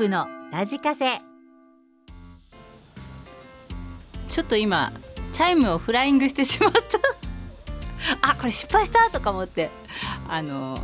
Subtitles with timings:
[0.00, 1.20] 部のラジカセ。
[4.30, 4.92] ちょっと今
[5.32, 6.78] チャイムをフライングしてしまった。
[8.26, 9.68] あこれ失敗したとか思って。
[10.26, 10.80] あの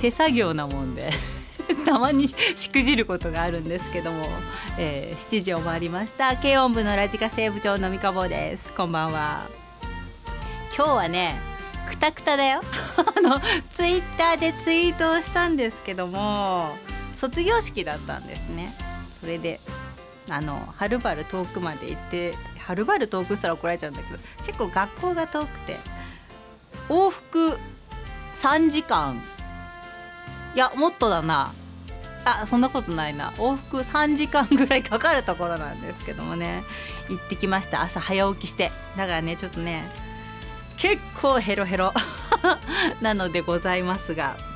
[0.00, 1.12] 手作業なもんで。
[1.84, 4.26] たまにしくじることがあるんですけども、
[4.78, 6.34] えー、7時を回りました。
[6.38, 8.72] 軽音部のラジカセ部長のみかぼです。
[8.72, 9.42] こんばんは。
[10.74, 11.38] 今日はね
[11.86, 12.62] くたくただよ。
[12.96, 13.40] あの
[13.74, 16.87] ツイッターでツイートをしたんですけども。
[17.18, 18.72] 卒業式だったんですね。
[19.20, 19.60] それで
[20.30, 25.76] あのはるばる遠くまで行ってはるばる遠くしたら怒られちゃうんだけど結構学校が遠くて
[26.88, 27.58] 往復
[28.34, 29.22] 3時間。
[30.54, 31.52] いやもっとだな。
[32.24, 33.30] あそんなことないな。
[33.38, 36.62] 往復3時間ぐらいかかるところなんですけどもね。
[37.08, 37.82] 行ってきました。
[37.82, 38.70] 朝早起きして。
[38.96, 39.82] だからねちょっとね
[40.76, 41.92] 結構ヘロヘロ。
[43.02, 44.47] なのでございますが。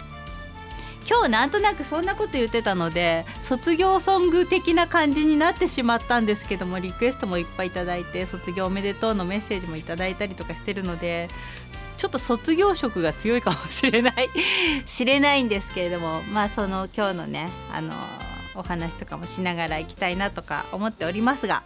[1.08, 11.28] 今日なんとなくそんなこと言ってたので卒業ソング的な感じになってしまったんですけどもリクエストもいっぱいいただいて卒業おめでとうのメッセージもいただいたりとかしてるので
[11.96, 14.28] ちょっと卒業色が強いかもしれない
[14.86, 17.94] 知れないんですけれどもまあその今日のねあの
[18.54, 21.62] お話とかもしながら行きたいなとか思っておりますが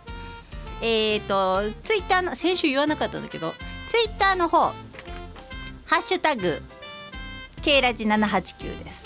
[0.80, 3.54] えっ、ー、とツイッターの先週言わなかったんだけど
[3.88, 4.74] ツイッターの方
[5.86, 6.62] ハッシュタグ
[7.62, 9.05] K ラジ789です、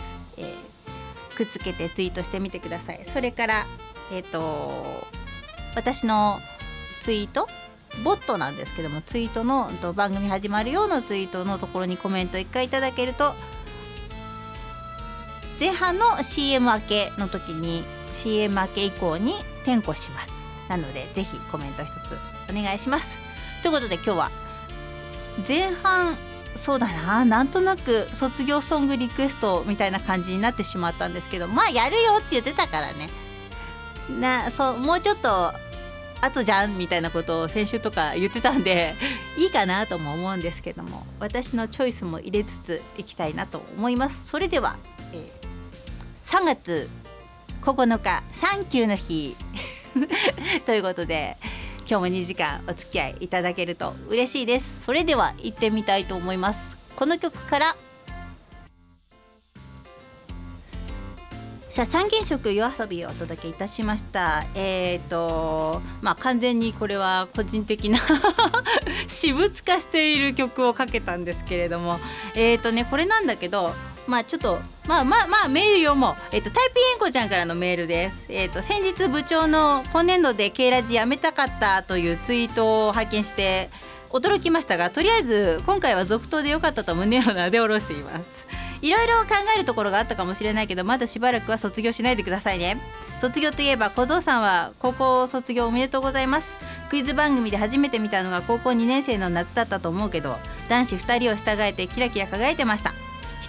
[1.40, 3.00] くっつけてツイートしてみてください。
[3.04, 3.66] それから
[4.12, 5.06] えっ、ー、と
[5.74, 6.40] 私の
[7.00, 7.48] ツイート？
[8.04, 13.34] ボットなんですけどもツイートの番組始まるようなツイートのところにコメント1回いただけると
[15.58, 19.32] 前半の CM 明けの時に CM 明け以降に
[19.64, 20.44] 転校します。
[20.68, 21.96] なのでぜひコメント一つ
[22.48, 23.18] お願いします。
[23.62, 24.30] ということで今日は
[25.46, 26.16] 前半
[26.56, 27.24] そうだな。
[27.24, 31.48] なんとなく卒業ソングリクエストみたいな感じになってしまったんですけど。
[31.48, 33.08] まあやるよって言ってたからね。
[34.20, 35.52] なそうもうちょっと
[36.20, 38.94] 後じゃんみたいなことを先週とか言ってたんで。
[39.38, 41.06] いいかなとも思うんですけども。
[41.18, 44.26] 私のチョイスも入れつついきたいなと思います。
[44.26, 44.76] それでは、
[45.12, 45.30] えー、
[46.18, 46.88] 3月
[47.62, 49.36] 9日サンキューの日。
[50.66, 51.36] ということで
[51.90, 54.82] 今日も2時間お付き合いいただけると嬉しいです。
[54.82, 56.78] それでは行ってみたいと思います。
[56.94, 57.76] この曲から
[61.68, 64.44] さあ三原色夜遊びをお届けいたしました。
[64.54, 67.98] えっ、ー、とまあ完全にこれは個人的な
[69.08, 71.98] 私物化している曲をかけたんですけれども。
[72.36, 73.74] えっ、ー、とねこれなんだけど
[74.06, 83.70] まあちょっとまあまあまあメール読もう、えっと、タイピーエンコちゃんからのメールです、えっと、先日部長の今年度で K ラジやめたかったというツイートを拝見して
[84.10, 88.46] 驚きましたがとりあえず今回は続投でよかったと胸をなで下ろしています。
[88.82, 92.80] いろいろ考えるところがあったかもしれないけどまだしばらくは卒業しないでくださいね。
[93.20, 96.48] 卒業といえば小僧さんは高校卒業おめでとうございます。
[96.88, 100.38] クイズ番組で初めて見たのが高校2年生の夏だったと思うけど
[100.68, 102.94] 男子2人を従えてキラキラ輝いてました。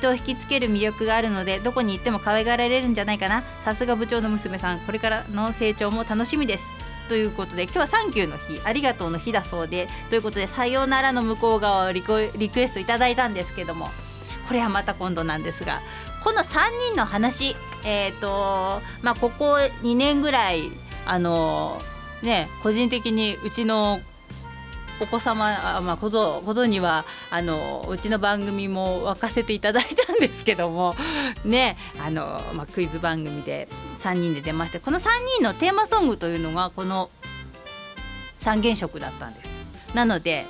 [0.02, 3.44] 人を引きつける魅力があるのでどこに行っても可愛がられるんじゃないかな。
[3.64, 4.80] さすが部長の娘さん。
[4.80, 6.64] これからの成長も楽しみです。
[7.08, 8.60] ということで今日はサンキューの日。
[8.66, 9.88] ありがとうの日だそうで。
[10.10, 12.32] ということでさようならの向こう側をリクエ
[12.68, 13.90] ストいただいたんですけども。
[14.48, 15.82] これはまた今度なんですが
[16.26, 16.58] この3
[16.90, 20.72] 人の話えっ、ー、とまあここ2年ぐらい
[21.06, 21.82] あの
[22.22, 24.02] ね個人的にうちの
[25.02, 30.96] お子様あ、まあ、子供にはあのうちの番組も沸かせていただいたんですけども
[31.44, 33.68] ねあの、まあ、クイズ番組で
[33.98, 37.10] 3人で出ましてこの3人のテーマソングというのがこの
[38.38, 39.50] 三原色だったんです。
[39.96, 40.46] なので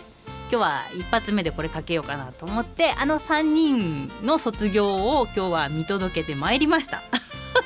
[0.51, 7.01] 今日は一発目でこれかけようかなと思ってあの3人の卒業を今日は見届けてまいりました。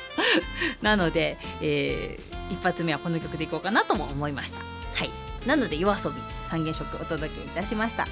[0.82, 4.58] なので、えー、一発目はこの曲でいこうかなとも思いました。
[4.94, 5.10] はい。
[5.48, 6.35] なので夜遊び。
[6.48, 8.06] 三原色お届けいたしました。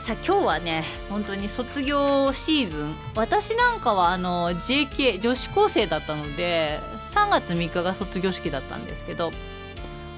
[0.00, 2.94] さあ今日はね本当に卒業シーズン。
[3.14, 6.78] 私なんかはあの JK 女子高生だったので
[7.14, 9.32] 3月3日が卒業式だったんですけど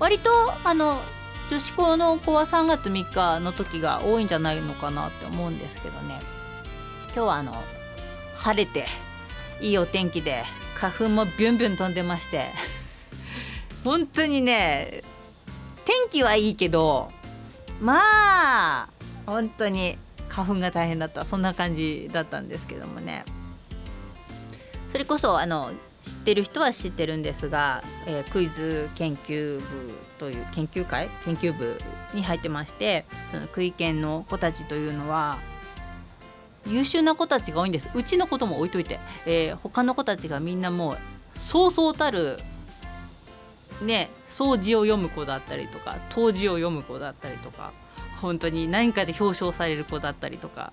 [0.01, 0.31] 割と
[0.65, 1.01] あの
[1.51, 6.21] 女子校の子は3月3日の時が多いんじゃないのかなって思うんですけどね。
[7.15, 7.63] 今日はあの
[8.35, 8.87] 晴れて
[9.61, 10.45] いいお天気で
[10.75, 12.51] 花粉もビュンビュン飛んでまして
[13.85, 15.03] 本当にね
[16.17, 17.11] 天気はいいけど
[17.79, 18.89] まあ
[19.27, 19.99] 本当に
[20.31, 21.27] 花粉が大変だった。
[21.27, 23.25] そんな感じだったんですけどもね。
[24.93, 25.73] それこそあの
[26.03, 29.65] 知ってる人は知ってるんですが、えー、クイズ研究部
[30.19, 31.11] という研究会？
[31.27, 31.79] 研究部
[32.15, 35.39] に入ってましてそのクイ研の子たちというのは
[36.67, 37.91] 優秀な子たちが多いんです。
[37.95, 40.99] うちのことも置いといて、えー、他の子たちがみんなもう
[41.39, 42.41] そうそうたる
[43.83, 47.73] ね掃除を読む子だったりとか当時を読む子だったりとか
[48.21, 50.73] 本当に何かで表彰される子だったりとか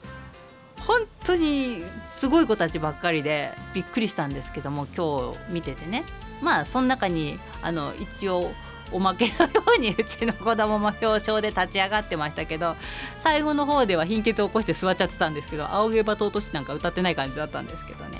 [0.88, 6.04] 本当にすごい子たちばっかりでびっくりしたんですけども今日見ててね。
[6.42, 8.52] まあその中にあの一応
[8.92, 12.76] おまけのようにうちの子供も表彰で立ち上がってましたけど
[13.24, 18.18] 最後の方では貧血を起こして座っちゃってたんですけど青毛羽尊しなんか歌ってない感じだったんですけどね。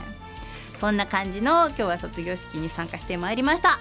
[0.80, 3.80] そんな感じの今日は卒業式に参加してまいりました。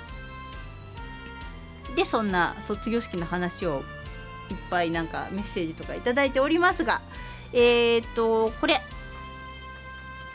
[1.97, 3.83] でそんな卒業式の話を
[4.50, 7.00] いっぱいなんかメッセージとか頂いておりますが
[7.53, 8.81] えー、っとこれ。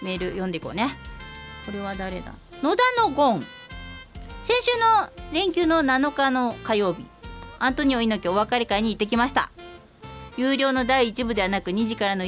[0.01, 0.95] メール読んでいこうね。
[1.65, 2.31] これは誰だ？
[2.61, 3.45] 野田のゴン。
[4.43, 7.05] 先週の連休の7日の火曜日。
[7.59, 9.49] アントニオ猪木お別れ会に行ってきました。
[10.37, 12.23] 有料の第1部ではなく2時からの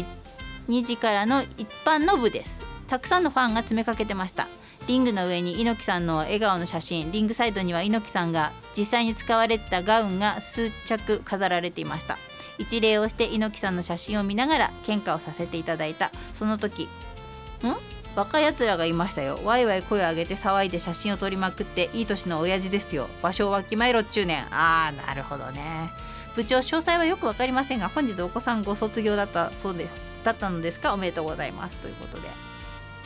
[0.67, 2.63] 2時からの一般の部です。
[2.87, 4.47] たくさんのファンが詰めかけてました。
[4.89, 12.17] リングの上に猪木さんの笑顔の写真リングサイドには猪木さんが実際に使われたガウンが数着飾られていました。
[12.57, 16.11] 一礼をして猪木さんの写真を見ながら喧嘩をさせていただいた。
[16.33, 16.87] その時ん？
[18.15, 19.39] 若いやつらがいましたよ。
[19.43, 23.09] ワイワイ声を上げて騒いで写真を撮りまくっていい年の親父ですよ。
[23.21, 24.47] 場所をわきまえろっちゅうねん。
[24.49, 25.91] あーなるほどね。
[26.35, 29.91] 部長詳細はよく分かりませんが本日お子さんご卒業だったそうです。
[30.23, 30.95] だったのですか？
[30.95, 31.77] おめでとうございます。
[31.77, 32.27] ということで。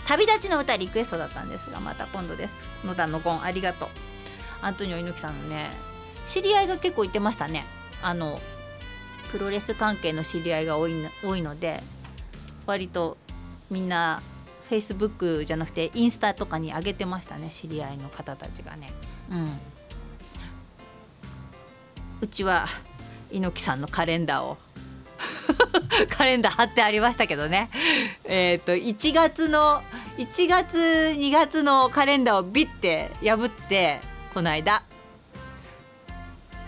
[0.08, 2.54] 旅立ちの歌リクエストだったんですがまた今度です。
[2.84, 3.90] 野田のゴンありがとう。
[4.62, 5.72] アントニオ猪木さんのね
[6.28, 7.66] 知り合いが結構いてましたね。
[8.02, 8.40] あの
[9.32, 11.82] プロレス関係の知り合いが多い多いので
[12.66, 13.18] 割と
[13.72, 14.22] みんな
[14.70, 18.92] フェイスブックじゃなくてインスタとかに上げてましたね知り合いの方たちがね。
[19.32, 19.50] うん。
[22.22, 22.68] うちは
[23.32, 24.58] 猪木さんのカレンダーを。
[26.10, 27.70] カレンダー貼ってありましたけどね。
[28.26, 29.82] えっ、ー、と1月の
[30.18, 34.00] 1月2月のカレンダーをビッて破って
[34.34, 34.84] この間。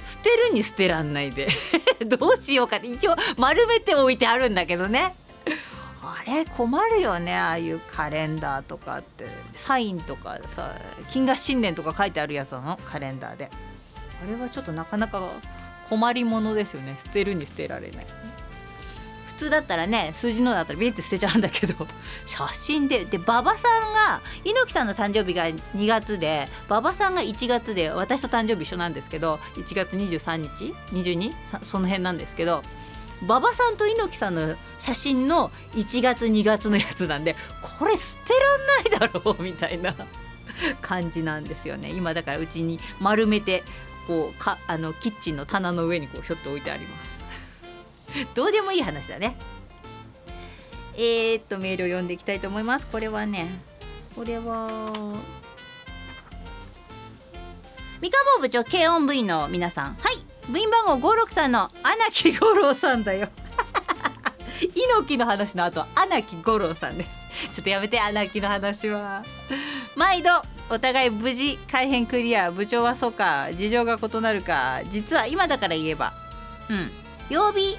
[0.04, 1.48] 捨てるに捨てらんないで。
[2.06, 2.78] どうしようか。
[2.78, 5.16] って一応丸めて置いてあるんだけどね。
[6.04, 9.26] あれ困るよねああいうカレンダーとかって。
[9.54, 10.76] サインとかさ
[11.12, 12.78] 金河新年とか書いてあるやつなの？
[12.78, 13.50] カレンダーで。
[14.24, 15.22] あれはちょっとなかなか
[15.90, 16.98] 困りものですよね。
[17.04, 18.06] 捨てるに捨てられない。
[19.36, 21.88] 普通だったらね数字のだったらビって捨てちゃうんだけど
[22.26, 31.34] 写真でで馬場さんが猪木さんの誕生日が2月で馬場さんが1月で私と誕生日一緒なんですけど1月23日？22?
[31.64, 32.64] その辺なんですけど
[33.22, 39.96] 馬場さんと猪木さんの写真の1月2月のやつなんでこれ捨てらんないだろうみたいな
[40.82, 41.92] 感じなんですよね。
[41.92, 43.64] 今だからうちに丸めて
[44.08, 47.25] こうかあのキッチンの棚の上にこうひょっと置いてあります。
[48.36, 49.36] どうでもいい話だね。
[50.98, 52.88] えー、っとメールを読んでいきたいと思います。
[52.88, 53.60] これはね
[54.16, 54.92] これは
[58.02, 59.96] 三河部長軽音部員の皆さん。
[59.96, 60.18] はい。
[60.50, 63.30] 部員番号563の穴木五郎さんだよ。
[64.76, 67.10] 猪木の話の後穴木五郎さんです。
[67.56, 69.24] ちょっとやめて穴木の話は。
[69.96, 70.30] 毎度
[70.70, 72.52] お互い無事改編クリア。
[72.52, 76.14] 部長はそうか事情が異なるか実は今だから言えば。
[76.70, 76.92] うん。
[77.30, 77.78] 曜日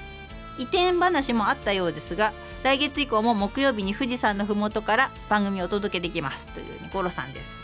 [0.57, 2.33] 移転話もあったようですが
[2.63, 7.63] 来月以降も木曜日に富士山のふもとから番組をお届けできますというね五郎さんです。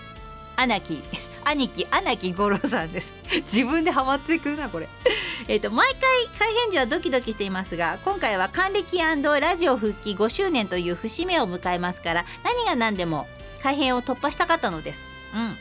[0.55, 1.01] 穴木
[1.45, 3.13] 兄貴穴木五郎さんです。
[3.51, 4.87] 自分でハマっていくなこれ。
[5.47, 6.01] えっと毎回
[6.37, 13.27] 改編時はドキドキしていますが今回は還暦ラジオ復帰5周年という節目を迎えますから何が何でも
[13.61, 15.11] 改編を突破したかったのです。
[15.33, 15.57] うん。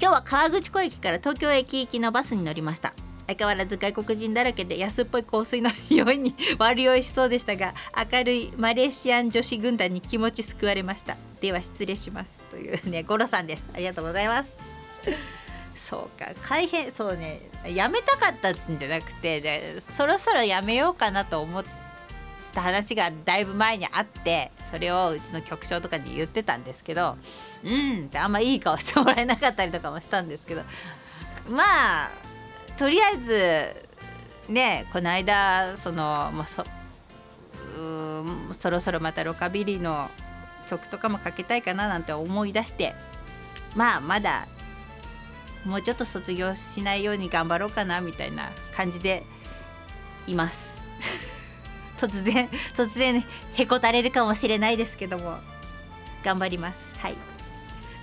[0.00, 2.94] 今日は川口湖駅から東京駅行きのバスに乗りました。
[3.26, 7.74] 相変わらず外国人だらけで安っぽい香水の匂いに悪酔いしそうでしたが
[8.12, 11.16] 明るいマレーシアン女子軍団に気持ち救われました。
[11.40, 12.38] では失礼します。
[12.50, 13.62] というねゴロさんです。
[13.74, 14.50] ありがとうございます。
[15.76, 16.30] そうか。
[16.42, 16.92] 改変。
[16.92, 17.42] そうね。
[17.66, 21.64] やめたかったんじゃなくてでそろそろやめようかなと思っ
[22.52, 27.16] た話がだいぶ前にあってそれをうちの局長とかに言ってたんですけど
[27.64, 30.62] うんってあんまいい顔してもらえなかったりとかもしたんですけど
[31.48, 31.62] ま
[32.04, 32.10] あ
[32.76, 33.16] とりあえ
[34.46, 36.64] ずねこの間その、まあ、そ
[37.78, 40.10] うんそろそろまたロカビリーの
[40.68, 42.94] 曲とかもかけたいかななんて思い出して
[43.74, 44.46] まあまだ
[45.64, 49.24] もうちょっと卒業しないように頑張ろうかなみたいな感じで
[50.26, 50.82] います。
[51.98, 55.38] 突然突然へこたれるかもしれないですけども
[56.22, 56.78] 頑張ります。
[56.98, 57.14] はい。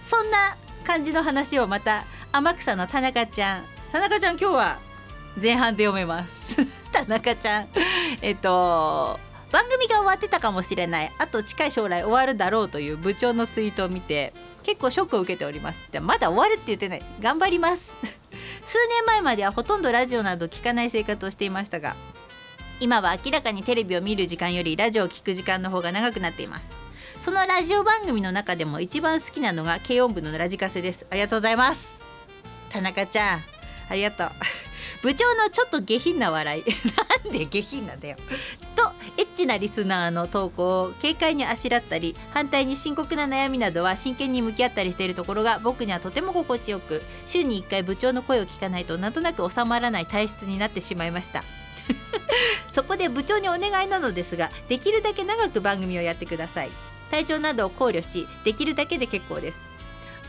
[0.02, 4.80] そんな感じの話をまた天草の田中ちゃん田中ちゃん今日は
[5.42, 6.66] 前半で読めます。
[6.94, 7.68] 田中ちゃん
[8.22, 9.20] えっと
[9.52, 11.12] 番組が終わってたかもしれない。
[11.18, 14.34] あと近い将来終わるだろうという部長のツイートを見て
[14.64, 15.80] 結構ショックを受けております。
[15.92, 17.04] じゃまだ終わるって言ってない。
[17.20, 17.92] 頑張ります。
[18.66, 21.96] 数年前まではほとんどラジオなど聞かない生活をしていましたが
[22.80, 26.72] 今は明らかにテレビを見る時間よりラジオを聞く時間の方が長くなっています。
[27.26, 31.06] そのラジオ番組の中でも一番好きなのが軽音部のラジカセです。
[31.10, 32.00] ありがとうございます。
[32.70, 33.61] 田中ちゃん
[33.92, 34.32] ありがとう。
[35.04, 36.64] 部長のちょっと下品な笑い。
[37.26, 38.16] なんで下品なんだよ。
[38.76, 51.44] とエッチなリスナーの投稿を軽快にあしらったり反対に深刻な悩みなどは真剣に向き合ったりしているところが僕にはとても心地よく週に1回部長の声を聞かないとなんとなく収まらない体質になってしまいました。
[52.72, 56.72] そこで部長にお願いなのですができるだけ長く番組をやってください。
[57.10, 59.71] 体調などを考慮しできるだけで結構です。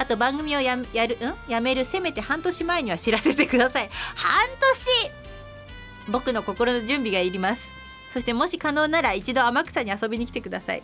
[0.03, 1.35] あと番組をややるん？
[1.49, 3.89] やめるせめて半年前には知らせてください。
[4.17, 6.11] 半年！
[6.11, 7.63] 僕の心の準備がいります。
[8.11, 10.83] そしてもし可能なら一度天草に遊びに来てください。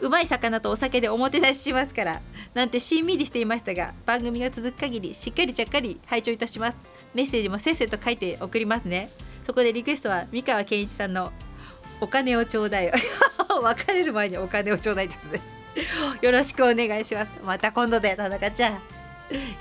[0.00, 2.20] うまい魚とお酒でおもてなししますから。
[2.54, 6.78] なんてしんみりしていましたが番組が続く限りしっかりちゃっかり拝聴いたします。
[7.14, 9.10] メッセージもせっせと書いて送りますね。
[9.44, 11.32] そこでリクエストは三河健一さんの
[12.00, 12.92] お金をちょうだい。
[13.60, 15.55] 別れる前にお金をちょうだいですね。
[16.22, 17.30] よろしくお願いします。
[17.44, 18.82] また今度で田中ちゃん。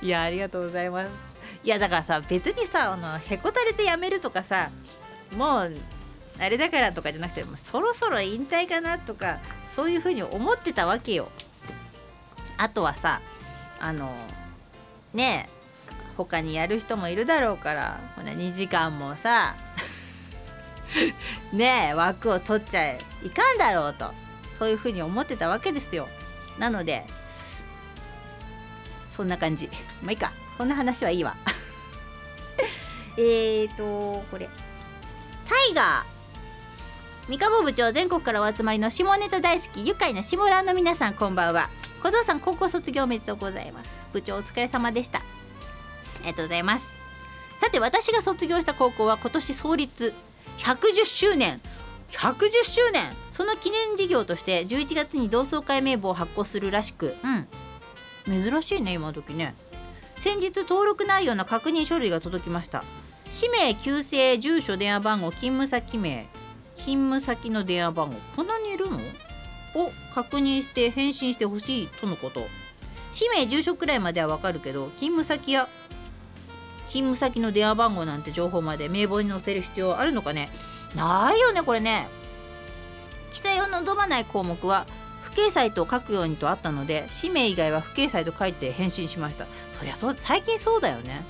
[0.02, 1.10] いやありがとうございます。
[1.64, 4.70] いやだからさ別にさあのへこたれてやめるとかさ
[5.36, 5.76] もう
[6.40, 9.40] あれだからとかじゃなくてもそろそろ引退かなとか
[9.76, 11.30] そういうふうに思ってたわけよ。
[12.58, 13.22] あとはさ
[13.80, 14.16] あの
[15.14, 15.56] ねえ
[16.18, 19.56] 他にやる人もいるだろうからほな2時間もさ
[21.52, 24.14] ねえ枠を取っちゃいかんだろうと
[24.58, 26.08] そういうふうに思ってたわけですよ。
[26.58, 27.06] なので
[29.10, 29.70] そんな感じ。
[30.02, 30.34] まあいいか。
[30.58, 31.36] こんな話はいいわ。
[33.18, 34.50] えーとこれ。
[35.48, 36.16] タイガー。
[37.28, 41.70] 三河部長全国からお集まりの下ネタ大好き愉快な下蘭の皆さんこんばんは。
[42.04, 44.02] 小僧さん高校卒業おめでとうございます。
[44.14, 45.20] 部長お疲れ様でした。
[45.20, 45.24] あ
[46.22, 46.86] りがとうございます。
[47.62, 50.14] さて私が卒業した高校は今年創立。
[50.60, 51.62] 110周年。
[52.12, 53.04] 110周年。
[53.32, 57.16] その記念事業として11月に同窓会名簿を発行するらしく。
[58.28, 58.44] うん。
[58.52, 59.56] 珍しいね今時ね。
[60.18, 62.84] 先日登録内容の確認書類が届きました。
[63.30, 66.28] 氏名旧姓住所電話番号勤務先名。
[66.78, 68.16] 勤務先の電話番号。
[68.36, 69.00] こんなにいるの？
[69.76, 72.48] を確認して返信してほしいとのこと。
[73.12, 75.68] 氏名住所くらいまではわかるけど勤務先や
[76.88, 80.50] 勤務先の電話番号なんて情報まで名簿に載せる必要あるのかね？
[80.96, 82.08] ないよねこれね。
[83.32, 84.88] 記載を望まない項目は
[85.22, 89.46] 不掲載と書くようにとあったので氏名以外は不掲載と書いて返信しました。
[89.78, 91.24] そりゃそう最近そうだよね。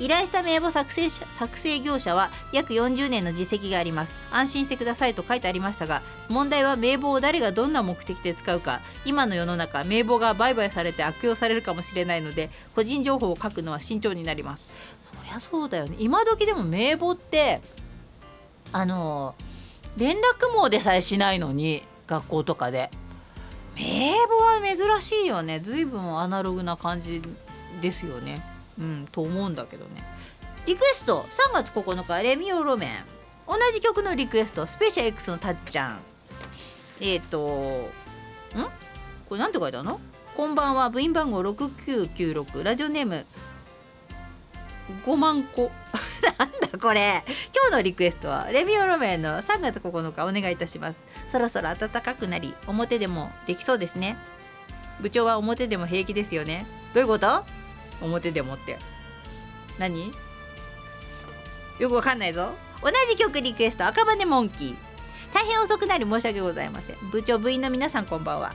[0.00, 4.18] 依頼した名簿作成作成業者は約40年の実績があります。
[4.32, 14.68] 安心してくださいと書いてありましたが問題は名簿を誰がどんな目的で使うか今の世の中名簿が売買されて悪用されるかもしれないので個人情報を書くのは慎重になります。
[15.04, 15.94] そりゃそうだよね。
[16.00, 17.60] 今時でも名簿って
[18.74, 19.36] あの
[19.96, 22.90] 連絡網でさえしないのに学校とかで。
[23.76, 25.60] 名簿は珍しいよね。
[25.60, 27.22] 随分アナログな感じ
[27.80, 28.42] ですよね。
[28.76, 30.02] うんと思うんだけどね。
[30.66, 31.24] リクエスト。
[31.30, 32.88] 3月9日レミオロメン。
[33.46, 34.66] 同じ曲のリクエスト。
[34.66, 36.00] スペシャル X のたっちゃん。
[37.00, 37.38] えっ、ー、と
[38.58, 38.64] ん？
[39.28, 40.00] これなんて書いてあるの？
[40.36, 40.90] こんばんは。
[40.90, 43.24] 部員番号6996ラジオネーム
[45.04, 45.70] 5万個。
[46.38, 47.24] なんだこれ。
[47.54, 51.02] 今日のリクエストはレミオロメンの3月9日お願いいたします。
[51.32, 54.16] そろそろ暖かくなり表でもできそうですね。
[55.00, 56.66] 部長は表でも平気ですよね。
[56.92, 57.44] どういうこと？
[58.00, 58.78] 表でもって。
[59.78, 60.12] 何？
[61.78, 62.54] よくわかんないぞ。
[62.82, 64.76] 同じ曲リクエスト赤羽モンキー。
[65.32, 67.10] 大変遅くなり申し訳ございません。
[67.10, 68.52] 部長部員の皆さんこんばんは。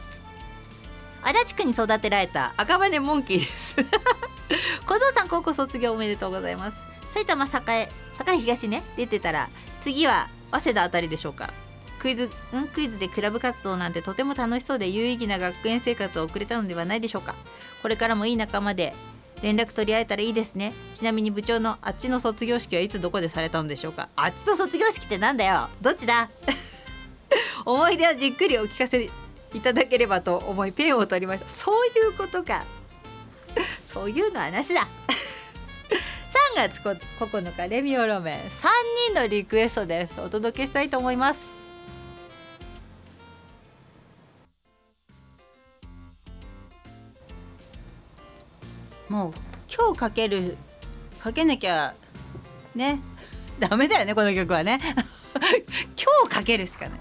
[1.21, 3.75] 足立区に育てられた赤羽モンキーです。
[4.85, 6.77] 小僧さん高校卒業おめでとうございます。
[7.11, 7.89] 埼玉栄
[8.27, 9.49] 栄東ね出てたら
[9.81, 11.51] 次は早稲田あたりでしょうか。
[11.99, 17.35] クイズ、うん、クイズでクラブ活動なんてとても楽しそうで有意義な学園生活を送れたのではないでしょうか。
[17.81, 18.95] これからもいい仲間で
[19.41, 20.73] 連絡取り合えたらいいですね。
[20.93, 24.09] ちなみに部長のあっちの卒業式はいつどこでされたのでしょうか。
[24.15, 25.69] あっちの卒業式ってなんだよ。
[25.81, 26.29] どっちだ。
[27.65, 29.09] 思い出をじっくりお聞かせ
[29.53, 31.49] いただければと思いペンを取りました。
[31.49, 32.65] そういうことか。
[33.87, 34.87] そういうのはなしだ。
[36.55, 38.67] 3月9日レミオロメン3
[39.13, 40.19] 人のリクエストです。
[40.21, 41.39] お届けしたいと思います。
[49.09, 49.33] もう
[49.73, 50.55] 今日かける
[51.19, 51.95] かけなきゃ
[52.75, 52.99] ね
[53.59, 54.79] ダメだよねこの曲はね。
[55.97, 56.99] 今日かけるしかない。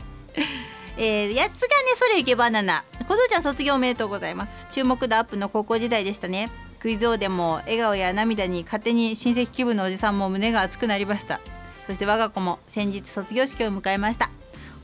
[0.96, 2.84] えー、八つがねそれいけバナナ。
[3.08, 4.66] 小僧ちゃん卒業おめでとうございます。
[4.70, 6.50] 注目度アップの高校時代でしたね。
[6.78, 11.40] クイズ王でも笑顔や涙に勝手に親戚気分のおじさんも胸が熱くなりました。
[11.86, 14.28] そして我が子も先日卒業式を迎えました。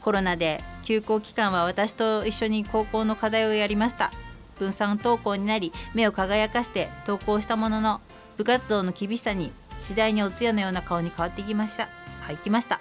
[0.00, 4.10] コロナで休校期間は私と一緒に高校の課題をやりました。
[4.58, 8.00] 分散登校になり目を輝かして登校したものの
[8.38, 11.90] 部活動の厳しさに次第にお通夜のような顔に変わっていきました。
[12.26, 12.80] あ行きました。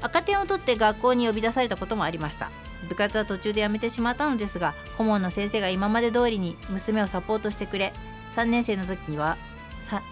[0.00, 2.50] 赤点を取って学校に呼び出されたこともありました。
[2.92, 7.94] 部活は途中で辞めてしまったのですが顧問の先生が今まで通りに娘をサポートしてくれ
[8.36, 9.38] 3年生の時には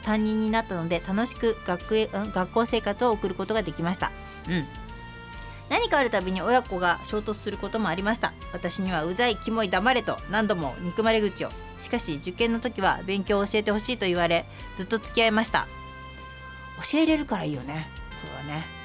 [0.02, 4.12] 担任になったので楽しく学学校生活を送ることができました。
[4.48, 4.66] うん。
[5.70, 8.34] 何かあるたびに親子が衝突することもありました。
[8.52, 11.50] 私にはうざいキモい黙れと何度も憎まれ口を。
[11.78, 14.44] しかし受験の時は勉強を教えてほしいと言われ
[14.76, 15.66] ずっと付き合いました。
[16.92, 17.88] 教えれるからいいよね。
[18.20, 18.79] これはね。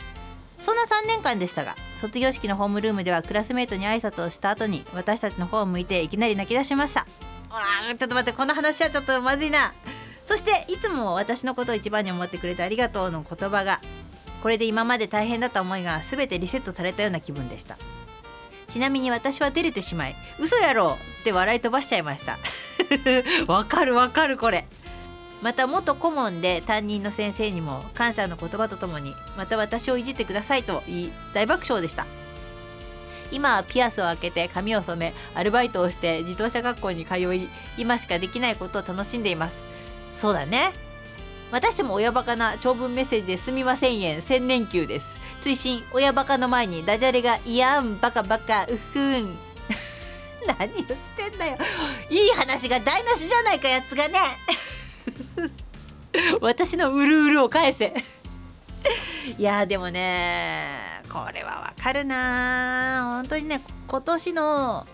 [0.65, 7.05] そんな3年間でしたが卒業式のホームルームではクラスメートに挨拶をした後に私たちの方を向いていきなり泣き出しました。
[7.51, 9.75] あちょっと待ってこの話はちょっとまずいな。
[10.25, 13.79] そしていつも私のことを一番に思ってくれてありがとうの言葉が
[14.41, 17.77] これで今まで大変だった思いが全てリセットされたような気分でした。
[18.67, 22.39] ちなみに私は照れてしまい嘘やろって笑い飛ばしちゃいました。
[23.45, 24.67] わかるわかるこれ。
[25.41, 32.07] また元顧問で担任の先生にも感謝の言葉とともにまた私をいじってくださいと言い大爆笑でした。
[33.31, 39.63] 今はピアスを開けて髪を染めアルバイトをして自動車学校に通い今しかできないことを楽しんでいます。
[40.15, 40.73] そうだね。
[41.51, 45.17] またしても親バカな長文メッセージですみません円千年級です。
[45.41, 49.37] 追伸親バカの前にダジャレがいやんバカバカうふん
[50.47, 51.57] 何言ってんだよ。
[52.09, 54.19] いい話が台無しじゃないかやつがね。
[56.41, 57.93] 私のうるうるを返せ。
[59.37, 63.01] いやでもねこれはわかるな。
[63.03, 64.87] 本当にね今年の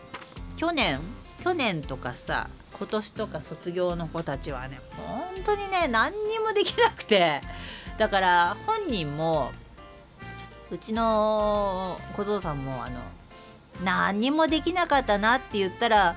[0.58, 1.00] 去年
[1.44, 7.42] 去年とかさ今年とか卒業の子たちはね本当にね何にもできなくて。
[7.98, 9.52] だから本人も
[10.72, 13.00] うちの小僧さんもあの
[13.84, 16.16] 何にもできなかったなって言ったら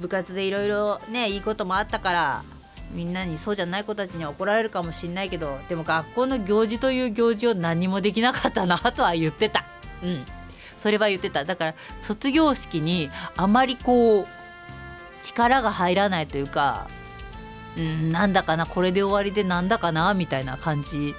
[0.00, 2.42] 部活でいろいろねいいこともあったから
[2.92, 9.64] みんなにそうじゃない子たちに怒られるかもしんないけどでも学校の行事という行事を何もできなかったなとは言ってた。
[10.02, 10.24] うん。
[10.76, 11.44] それは言ってた。
[11.44, 14.26] だから卒業式にあまりこう
[15.20, 16.88] 力が入らないというか、
[17.76, 21.14] うん、なんだかなこれで終わりでなんだかなみたいな感じ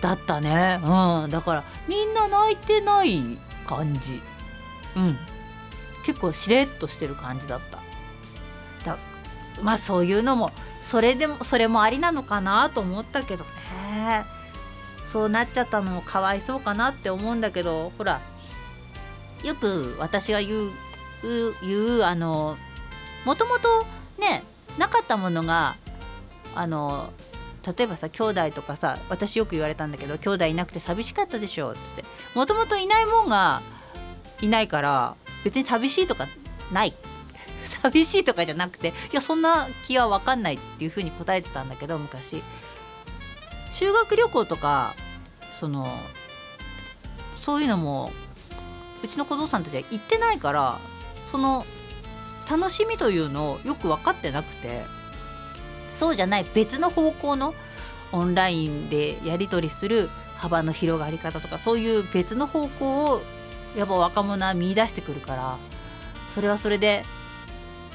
[0.00, 4.20] だったね、うん、だからみんな泣いてない感じ、
[4.96, 5.18] うん、
[6.04, 7.83] 結構しれっとしてる感じだった。
[9.62, 14.24] まあそういうのもそれでもそれもありなのかなと思ったけどね。
[15.04, 18.20] そうなっちゃったのもかわいそうかなって思うんだけどほら
[19.42, 20.70] よく私が言う
[21.62, 22.56] 言うあの
[23.26, 23.84] もともと
[24.18, 24.42] ね
[24.78, 25.76] なかったものが
[26.54, 27.12] あの
[27.66, 32.04] 例えばさ兄弟とかさ私よく言われたんだけど兄弟いなくて寂しかったでしょっつって。
[32.34, 33.62] もともといないもんが
[34.40, 36.26] いないから別に寂しいとか
[36.72, 36.94] ない。
[37.82, 42.42] 寂しいとかじゃなくていやそんな気は分かんないっていうふうに答えてたんだけど昔。
[43.72, 44.94] 修学旅行とか
[45.52, 45.88] その
[47.36, 48.12] そういうのも
[49.02, 50.78] うちの子供さんたちは行ってないから
[51.30, 51.66] その
[52.48, 54.84] 楽しみというのをよく分かってなくて
[55.92, 57.54] そうじゃない別の方向の
[58.12, 63.22] オンラインでやり取りする幅の広がり方とかそういう別の方向を
[63.76, 65.58] やっぱ若者は見出してくるから
[66.34, 67.04] それはそれで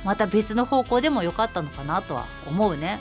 [0.03, 2.99] また別の方向でも良かったのかなとは思うね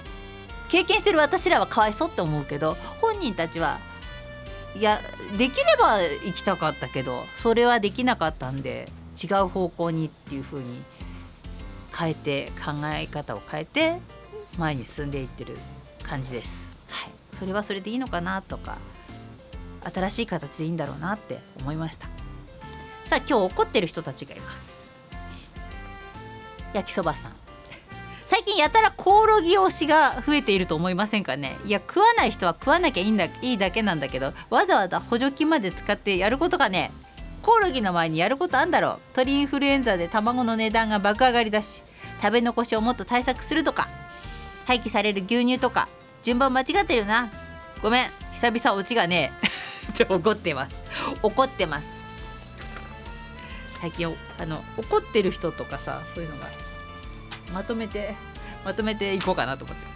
[0.69, 3.81] 経験してる私らはかわいそうって思うけど本人たちは
[4.75, 5.01] いや
[5.37, 8.91] できれば行きたかったけどそれはできなかったんで
[9.23, 10.83] 違う方向にっていう風に
[11.97, 13.97] 変えて考え方を変えて
[14.57, 15.57] 前に進んでいってる
[16.03, 16.77] 感じです。
[16.89, 18.79] はい、それはそれでいいのかなとか
[19.93, 22.07] 新しい形でいいんだろうなって思いました。
[23.09, 24.68] さあ今日怒ってる人たちがいます。
[26.79, 27.33] 焼きそばさん。
[28.25, 31.57] 最近やたらコオロギ推しが増えていると思いませんかね？
[31.65, 36.91] いや食わない人は食わなきゃいいんだいいだけなんだけどわざわざ補助金まで使ってやることがね
[37.43, 38.99] コオロギの前にやることあんだろう。
[39.15, 41.83] 鳥インフルエンザで卵の値段が爆上がりだし
[42.23, 43.89] 食べ残しをもっと対策するとか
[44.67, 45.89] 廃棄される牛乳とか
[46.23, 47.31] 順番間違ってるな。
[47.83, 49.33] ごめん久々オチがね
[50.09, 50.77] 怒ってます。
[51.23, 51.89] 怒ってます。
[53.81, 56.47] 最近あの怒ってる人とかさそういうのが
[57.53, 58.15] まとめて
[58.65, 59.87] まとめていこうかなと思って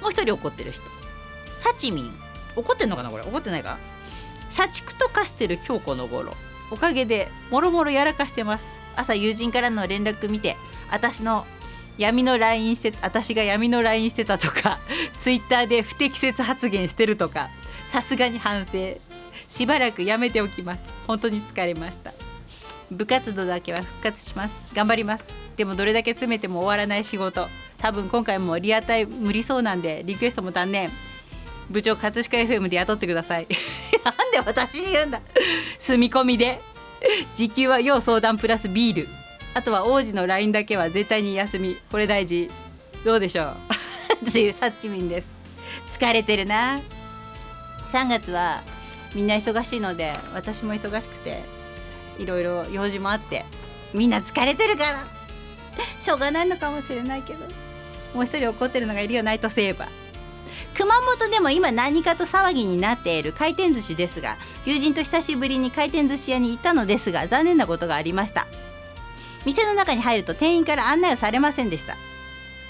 [0.00, 0.84] もう一人怒ってる人。
[1.58, 2.12] サチミン。
[2.56, 3.22] 怒ってんのかなこれ。
[3.24, 3.78] 怒ってないか？
[4.48, 6.34] 社畜と化してる京子の頃
[6.70, 8.68] おかげでもろもろやらかしてます。
[8.96, 10.56] 朝友人からの連絡見て
[10.90, 11.46] 私の
[11.98, 14.78] 闇の LINE して私が闇の LINE してたとか
[15.18, 17.50] Twitter で不適切発言してるとか
[17.86, 18.96] さすがに反省。
[19.48, 20.84] しばらくやめておきます。
[21.06, 22.12] 本当に疲れました。
[22.90, 24.54] 部活動だけは復活します。
[24.74, 25.47] 頑張ります。
[25.58, 27.48] でもどれだけ詰めても終わらない仕事。
[27.78, 30.88] 多分今回もリアタイ無理そうなんでリクエストも断念。
[31.68, 33.48] 部長葛飾 FM で雇ってください。
[34.04, 35.20] なんで私に言うんだ。
[35.76, 36.62] 住み込みで。
[37.34, 39.08] 時給は要相談プラスビール。
[39.54, 41.76] あとは王子の LINE だけは絶対に休み。
[41.90, 42.48] これ大事。
[43.04, 43.56] どうでしょ
[44.24, 44.30] う。
[44.30, 45.26] というサッチミンです。
[45.98, 46.80] 疲れてるな。
[47.90, 48.62] 3月は
[49.12, 51.42] みんな忙しいので私も忙しくて
[52.18, 53.44] いろいろ用事もあって
[53.94, 55.17] みんな疲れてるから。
[56.00, 57.40] しょうがないのかもしれないけど。
[58.14, 59.88] もう一人怒ってるのがいるよナイトセーバー。
[60.74, 68.46] 熊本でも今何かと騒ぎになっている回転寿司ですが友人と久しぶりに回転寿司屋に行ったのですが残念なことがありました。
[69.44, 71.96] 店の中に入ると店員から案内をされませんでした。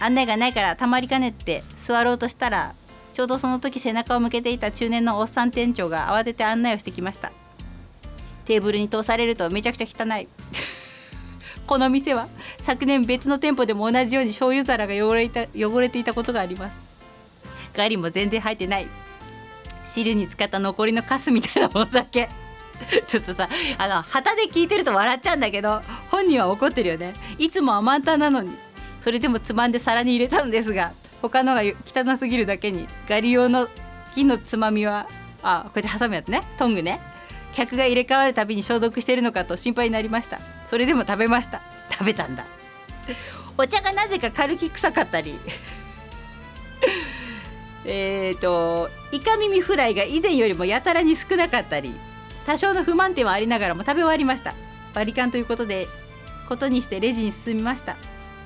[0.01, 2.75] 案内がないからたまりかねって座ろうとしたら
[3.12, 7.33] ちょうどその時背中を向けていた中年のおっさん店長が慌てて案内をしてきました。
[8.44, 10.29] テーブルに通されるとめちゃくちゃ汚い。
[11.68, 12.28] この店は
[12.61, 16.76] 昨年別の店舗でも同じように醤油皿が汚れた汚れていたことがあります。
[17.74, 18.88] ガリも全然入ってない。
[19.85, 22.31] 汁に使った残りのカスみたいなものだけ。
[23.07, 27.12] ちょっとさあの旗で聞いてると笑っちゃうんだけど本人は怒ってるよね。
[27.37, 28.57] いつも甘々なのに。
[29.00, 33.68] それでもつまんで皿に入れたんですが他のが汚すぎるだけにガリ用の
[34.14, 35.07] 木のつまみは
[35.42, 36.42] あこうやって挟むやつね。
[36.57, 37.17] トングね。
[37.59, 40.38] 客が入れ替わるたびに消毒してるのかと心配になりました。
[40.66, 41.61] それでも食べました。
[41.90, 42.47] 食べたんだ。
[43.57, 45.37] お茶がなぜか軽き臭かったり。
[47.85, 51.97] えっとイカ耳フライが以前よりもやたらに少なかったり。
[52.47, 54.55] 多少の不満点はありながらも食べ終わりました。
[54.94, 55.88] バリカンということで
[56.49, 57.97] ことにしてレジに進みました。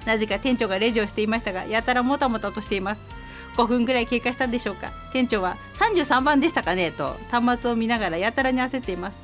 [0.07, 3.22] なぜか店長がレジをしていましたがやたらもたもたとしています。
[3.57, 4.93] 5分ぐらい経過したんでしょうか。
[5.13, 9.19] 店長は33番でしたかねと端末を見ながらやたらに焦っています。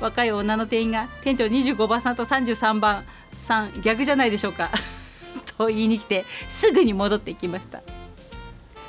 [0.00, 3.04] 若い女の店員が店長25番さんと33番
[3.46, 4.70] さん逆じゃないでしょうか。
[5.56, 7.80] と言いに来てすぐに戻っていきました。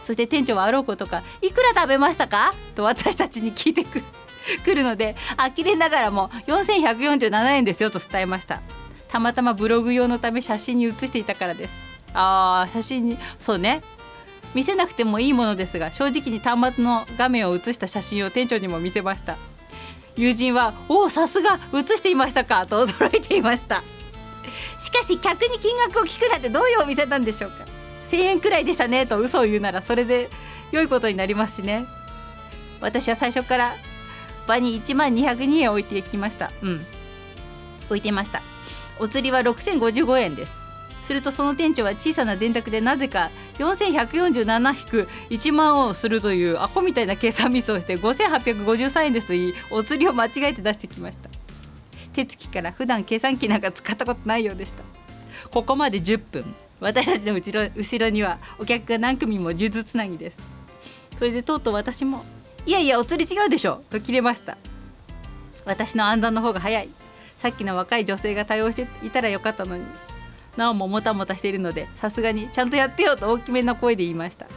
[0.04, 4.06] そして店長はあろうことか「いくら食べましたか?」と私たちに聞いてくる
[4.63, 5.15] 来るので
[5.56, 8.62] 呆れながらも4147円ですよと伝えました。
[9.10, 11.74] たまたまブログ用のため写真に写していたからです。
[12.13, 13.82] あー写真にそうね。
[14.55, 19.37] 見せなくてもいいものですが正直に端末の画面を写した写真を店長にも見せました。
[20.15, 23.83] 友人は「おおさすが写していましたか」と驚いていました。
[24.79, 27.65] しかし客に金額を聞くなんてどういうお店なんでしょうか。
[28.09, 30.29] 1000円くらいでしたねと嘘を言うならそれで
[30.71, 31.85] 良いことになりますしね。
[32.79, 33.75] 私は最初から
[34.47, 36.51] 場に1万202円置いていきました。
[36.61, 36.85] うん。
[37.87, 38.41] 置いてました。
[38.99, 40.64] お釣りは6055円です。
[41.05, 51.29] するとその店長は小さな電卓でなぜか4147-1万をするというアホみたいな計算ミスをして5853円ですと言いお釣りを間違えて出してきました。
[52.13, 54.83] 手つきから普段計算機なんか使ったことないようでした。
[55.51, 56.55] ここまで10分。
[56.79, 60.37] 私たちの後ろ後ろにはお客が何組も数珠つなぎです。
[61.17, 62.25] それでとうとう私も
[62.65, 64.57] いやいやお釣り違うでしょと切れました。
[65.65, 66.89] 私の暗算の方が早い。
[67.37, 69.85] さっきの若い女性が対応していたらよかったのに。
[70.57, 74.47] なおももたもたしているのでさすがにちゃんとやってよと大きめの声で言いました。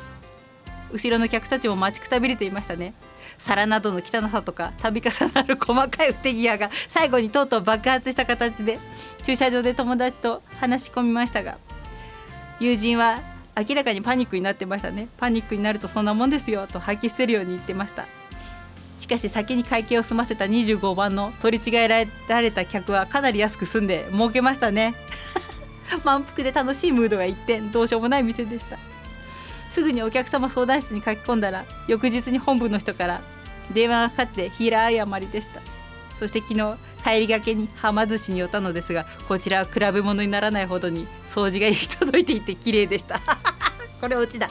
[0.91, 2.95] 後ろの客たちも待ちくたびれていましたね。
[3.37, 8.79] 皿などの汚さとか度重なる細かい不手際が最後にとうとう爆発した形で
[9.23, 11.59] 駐車場で友達と話し込みましたが
[12.59, 13.21] 友人は
[13.55, 15.09] 明らかにパニックになってましたね。
[15.19, 18.07] パニックになるとそんなもんですよと吐き捨てるように言ってました。
[18.97, 24.95] しかし先に会計を済ませた25番の取り違えられた客はかなり安く済んで儲けましたね。
[26.05, 28.79] 満腹で楽しいムードが一転どうしようもない店でした。
[29.71, 33.21] すぐにお客様相談室に書き込んだら翌日に本部の人から
[33.71, 35.61] 電話がかかって平謝りでした。
[36.19, 43.21] そして昨日帰りがけにはま寿司に寄ったのですがこちらは比べ物にならないほどに掃除が行き届いていて綺麗でした。
[44.01, 44.49] これオチだ。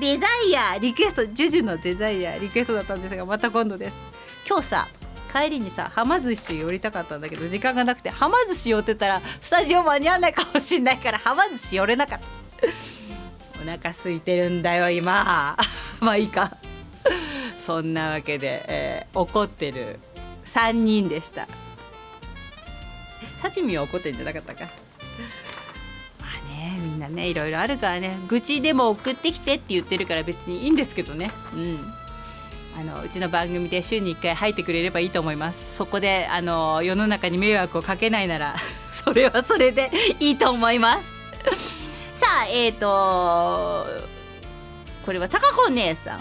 [0.00, 3.96] デザイアリクエストジュジュのデザイアリクエストだったんですがまた今度です。
[4.46, 4.88] 今日さ
[5.28, 12.26] 帰りにさはま寿司寄りたかったんだけど時間がなくてはま寿司寄ってたらスタジオ間に合わないかもしんないからはま寿司寄れなかった。
[13.60, 15.56] お腹空いてるんだよ今。
[16.00, 16.56] まあいいか。
[17.64, 19.98] そんなわけで、えー、怒ってる
[20.44, 21.46] 3人でした。
[23.42, 24.64] 幸見は怒ってんじゃなかったか。
[26.18, 28.18] まあねみんなねいろいろあるからね。
[28.28, 31.30] 愚痴でも送ってきてって言ってるから別にいいんですけどね。
[31.52, 31.94] うん。
[32.78, 35.74] あのうちの番組で週に1回入ってくれればいいと思います。
[35.74, 38.54] そこであの世の中に迷惑をかけないなら
[38.92, 41.02] それはそれでいいと思います。
[42.14, 43.84] さあえっ、ー、と
[45.04, 46.20] これは高子姉さん。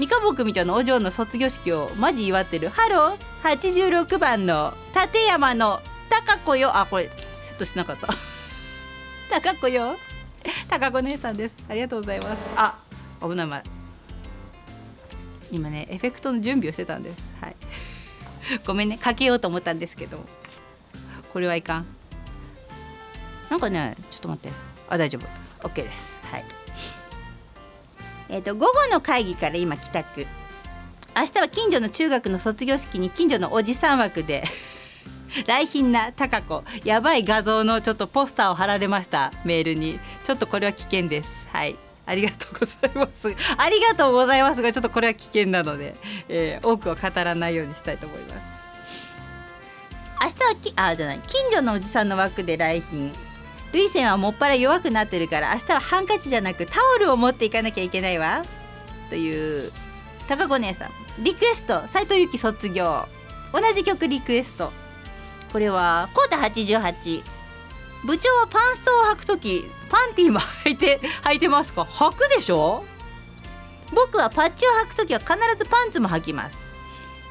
[0.00, 2.68] 三河坊組長のお嬢の卒業式をマジ祝ってる。
[2.68, 3.58] ハロー。
[3.58, 6.76] 86番の立山の高子よ。
[6.76, 8.08] あこれセットしてなかった。
[9.30, 9.96] 高子よ。
[10.68, 11.54] 高子姉さんです。
[11.68, 12.38] ありがとうございます。
[12.56, 12.74] あ
[13.22, 13.77] 危ない前
[15.50, 17.22] 今ねエフェクトの準備をしてたんです。
[17.40, 17.56] はい。
[18.66, 18.98] ごめんね。
[18.98, 20.24] かけようと思ったんですけど。
[21.32, 21.86] これはいかん。
[23.50, 24.56] なんかねちょっと待って。
[24.88, 25.18] あ大丈
[25.62, 25.68] 夫。
[25.68, 26.16] OK です。
[26.30, 26.44] はい。
[28.28, 30.26] えっ、ー、と午後の会議から今帰宅。
[31.16, 34.44] 明日は近所の中学の卒業式に近所のおじさん枠で
[35.46, 39.32] 来賓な高子やばい画像のちょっとポスターを貼られました。
[39.44, 39.98] メールに。
[40.22, 41.48] ちょっとこれは危険です。
[41.52, 41.76] はい。
[42.08, 43.28] ありがとうございます。
[43.58, 45.94] ありがとうございますがちょっとこれは危険なので、
[46.28, 48.40] えー、多くは語らないようにしたいと思います。
[50.20, 51.20] 明日はきあじゃない。
[51.26, 53.12] 近所のおじさんの枠で来賓。
[53.74, 58.42] 涙腺はもっぱら弱くなってるから明日はハンカチじゃなくタオルを持っていかなきゃいけないわ。
[59.10, 59.70] という
[60.26, 60.90] 高子姉さん。
[61.22, 61.86] リクエスト。
[61.88, 63.06] 斉藤由貴卒業。
[63.52, 64.72] 同じ曲リクエスト。
[65.52, 67.22] これはコータ88
[68.06, 71.82] 部長はパンストを履く時パンティーも履いて履いてますか？
[71.82, 72.84] 履くでしょ？
[73.94, 76.58] 僕はパッチを履く時は必ずパンツも履きます。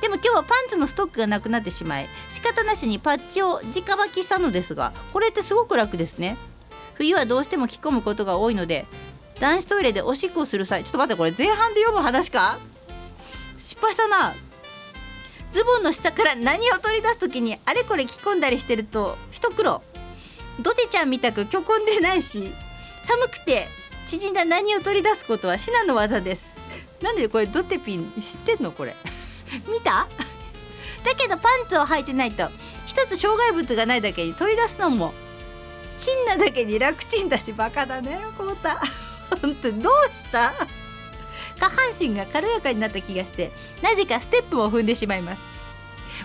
[0.01, 6.37] でも今日はパンツのストックがなくなってしまい仕方なしにパッチを直履きしたのですがこれってすごく楽ですね。
[6.93, 8.85] 冬はどうしても着込むことが多いので
[9.39, 12.59] 男子トイレでおしっこをする際ちょっと待ってこれ前半で読む話か？
[13.55, 14.35] 失敗したな。
[15.49, 19.81] ズボンの下から何を取り出す時にあれこれ着込んだりしてると一苦労。
[20.59, 22.53] ドテちゃんみたく虚婚でないし
[23.01, 23.67] 寒くて
[24.05, 26.55] 縮んだ何を取り出すことは至難の技です。
[27.01, 28.95] なんでこれドテピン知ってんのこれ？
[29.71, 30.07] 見た？
[31.03, 32.49] だけどパンツを履いてないと
[32.85, 35.13] 一つ障害物がないだけに取り出すのも
[35.97, 38.19] チンなだけに楽ちんだしバカだね。
[38.37, 38.81] こうた。
[39.41, 40.53] 本当どうした？
[41.59, 45.41] 下半身が軽やかになった気がしてなぜかステップを踏んでしまいます。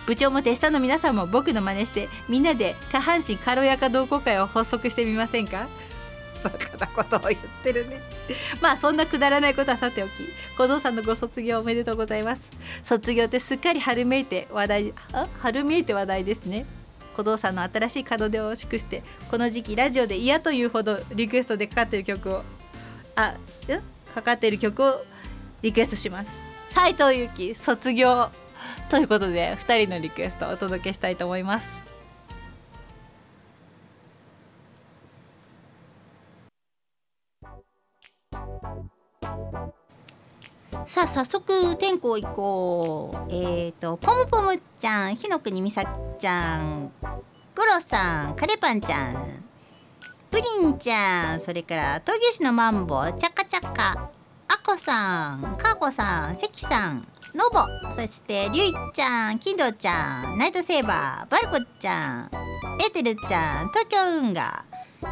[0.07, 5.69] 部長も手下の皆さんも僕の真似してみんなで下半身軽やか同好会を発足してみませんか？
[6.43, 8.01] バカなことを言ってるね。
[8.61, 10.13] まあそんなくだらないことはさておき
[10.59, 12.51] 小僧さんのご卒業おめでとうございます。
[12.83, 15.29] 卒業ってすっかり春めいて話題あ？
[15.41, 16.67] 春めいて話題ですね。
[17.17, 22.43] 小僧さんの新しい門出を祝してこの時期ラジオで嫌というほどリクエストでかかってる曲を
[23.15, 23.35] あ
[24.15, 25.05] かかってる曲を
[25.61, 26.31] リクエストします。
[26.71, 28.31] 斉藤由貴卒業。
[28.93, 31.67] ということで2人のリクエストをお届けしたいと思います。
[40.85, 43.33] さあ早速天候行こう。
[43.33, 46.93] えっ、ー、とポムポムちゃん日の国美咲ちゃん
[47.57, 49.43] ゴロさんカレパンちゃん
[50.31, 54.11] プリンちゃんそれから闘牛士のマンボチャカチャカ
[54.49, 57.09] アコさんカーコさん関さん。
[57.35, 57.67] ノボ
[57.97, 62.31] そしてリュイちゃんキンドちゃんナイトセーバーバルコちゃん
[62.81, 64.65] エーテルちゃん東京運河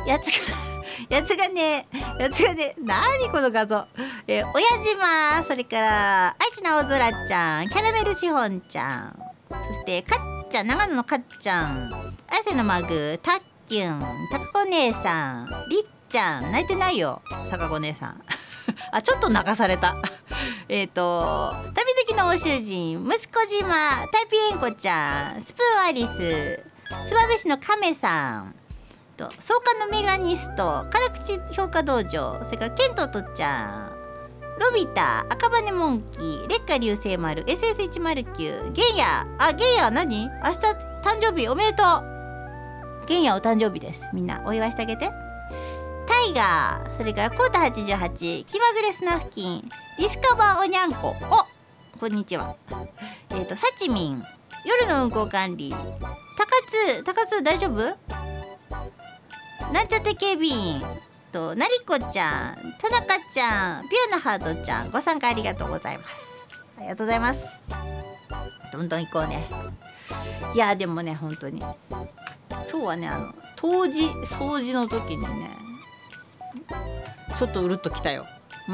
[0.06, 0.70] やつが
[1.08, 1.86] やつがね、
[2.18, 3.86] やつがね、なにこの画像。
[4.26, 18.22] えー、親島、それから、愛知の青空ちゃん、キャラメルシフォンちゃん、そして、かっちゃん、長野のかっちゃん、汗のマグ、たっきゅん、たかこ姉さん、りっちゃん、泣いてないよ、さかこ姉さん。
[18.92, 19.94] あ、 ちょっと泣かされた。
[20.68, 26.62] えっと、旅好きのご主人、息子島、タイピエンコちゃん、スプーンアリス、
[27.08, 28.54] スバベシのカメさん、
[29.16, 34.00] と創刊のメガニスト辛口評価道場それからケントとっちゃん
[34.58, 40.26] ロビタ赤羽モンキー劣化流星丸 SS109 ゲンヤあゲンヤ何？
[40.26, 43.06] 明日誕生日おめでとう。
[43.06, 44.06] ゲンヤお誕生日です。
[44.12, 45.10] みんなお祝いしてあげて。
[46.28, 49.62] イガーそれからコータ88気まぐれスナフキン
[49.98, 52.56] ディスカバーおにゃんこおこんにちは。
[53.30, 54.24] えっ、ー、とサチミン
[54.64, 55.70] 夜の運行管理。
[55.70, 55.78] 高
[56.66, 57.96] 津高津大丈夫？
[59.72, 60.82] なんちゃって警備員。
[61.32, 66.64] となりこちゃん田中ちゃんピュアなハートちゃんご参加ありがとうございます。
[66.78, 67.40] ありがとうございます。
[68.72, 69.46] どんどん行こうね。
[70.54, 71.60] いやでもね本当に。
[71.60, 71.76] 今
[72.68, 75.50] 日はねあの当時掃除の時にね
[77.38, 78.26] ちょっとうるっときたよ。
[78.68, 78.72] う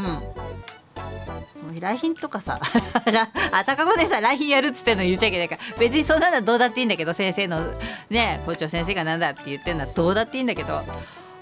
[1.72, 1.80] ん。
[1.80, 2.60] 来賓とかさ
[3.52, 5.60] あ高子でさ来賓やるっつってんの言っちゃいけないから。
[5.78, 7.60] 別にそんなのどうだっていいんだけど先生の
[8.08, 10.82] ね校長先生がなんだって言ってんのはどうだっていいんだけど。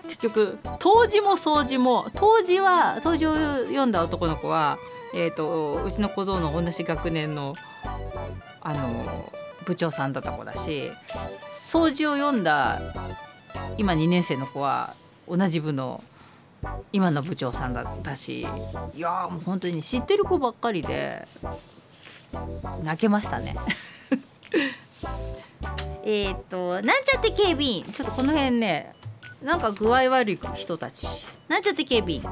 [0.09, 4.77] 結局当時も掃除も当時は当時を読んだ男の子は
[5.17, 7.55] えーと、うちの小僧の同じ学年の
[8.61, 9.33] あの
[9.65, 10.91] 部長さんだった子だし
[11.53, 12.81] 掃除を読んだ
[13.79, 14.95] 今2年生の子は
[15.29, 16.03] 同じ部の
[16.93, 18.47] 今の部長さんだったし
[18.95, 21.27] いやもう本当に知ってる子ばっかりで
[22.83, 23.57] 泣けましたね。
[26.05, 27.85] えっとなんちゃって警備員。
[27.85, 28.95] ちょっとこの辺ね
[29.43, 31.07] なんか具合悪い人たち。
[31.49, 32.23] なんちゃって警備員。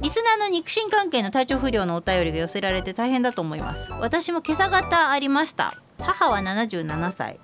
[0.00, 3.92] リスナーの肉親関係の体調不良のお便りが寄せられて大変だと思います。
[4.00, 5.74] 私も今朝方ありました。
[5.98, 7.38] 母は77歳。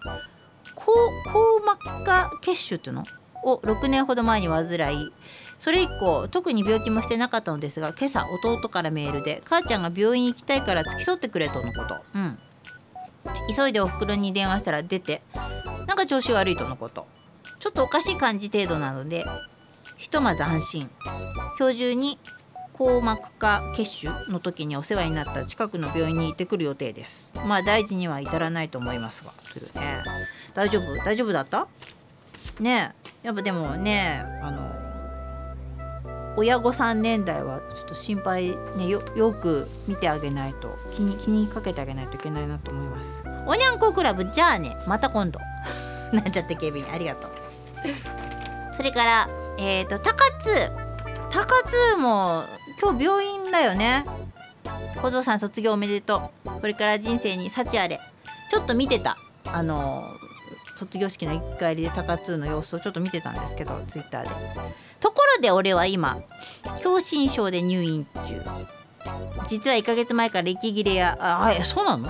[0.74, 3.04] 硬膜下血腫っていうの？
[3.46, 5.12] を6年ほど前に患い
[5.58, 11.96] それ以降特に病気もしてなかったのですが今朝弟からメールで母ちゃんが病院行きたいから付き添ってくれとのこと。
[12.14, 12.38] うん。
[13.56, 15.22] 急いでおふくろに電話したら出て
[15.86, 17.06] なんか調子悪いとのこと。
[17.58, 19.24] ちょっとおかしい感じ程度なので
[19.96, 20.90] ひとまず安心。
[21.58, 22.18] 今日中に
[22.78, 27.30] 硬膜下血腫の時にお世話になった近くの病院に行ってくる予定です。
[27.46, 30.04] まあ大事には至らないと思いますがというね。
[30.54, 31.04] 大丈夫？
[31.04, 31.66] 大丈夫だった？
[32.60, 32.92] ね
[33.22, 34.85] やっぱでもねあの
[36.36, 39.00] 親御さん年代はちょっと心配ねよ
[39.32, 43.22] く見てあげないと気に気にかけてあげないといけないなと思います。
[43.46, 45.40] おにゃんこクラブじゃあねまた今度。
[46.12, 47.30] なんちゃって警備員ありがとう。
[48.76, 50.70] それからえっ、ー、と高津。
[51.30, 52.44] 高津も
[52.80, 54.04] 今日病院だよね。
[55.00, 56.50] 小僧さん卒業おめでとう。
[56.60, 58.00] これから人生に幸あれ。
[58.50, 59.16] ちょっと見てた。
[59.52, 60.04] あの
[60.76, 64.30] 卒業式の1回りで高津の様子をちょっと見てたんですけどツイッターで。
[65.00, 66.18] ところで俺は今
[66.82, 68.42] 狭心症で入院中。
[69.48, 72.08] 実は1ヶ月前から息切れやああそうなの？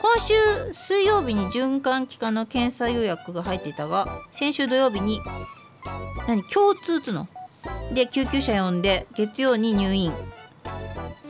[0.00, 0.34] 今週
[0.74, 5.20] 水曜日に循環器科の検査予約が入っていたが先週土曜日に
[6.26, 6.42] 何？
[6.44, 7.28] 共通つの？
[7.92, 10.12] で救急車呼んで月曜に入院。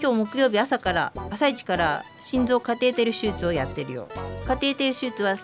[0.00, 4.08] 今日木曜日朝から朝一から心臓カテーテル手術をやってるよ。
[4.46, 5.36] カテーテル手術は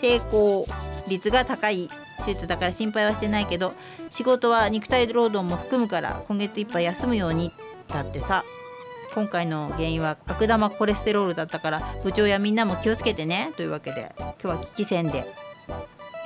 [0.00, 0.66] 成功
[1.08, 1.88] 率が高い
[2.24, 3.72] 手術だから心配はしてないけど
[4.08, 7.52] 仕事は肉体労働も含むから今月いっぱい休むように
[7.88, 8.44] だってさ
[9.14, 15.26] 今回の原因は悪玉コレステロールだったから部長やみんなも気をつけてねというわけで今日は危機戦で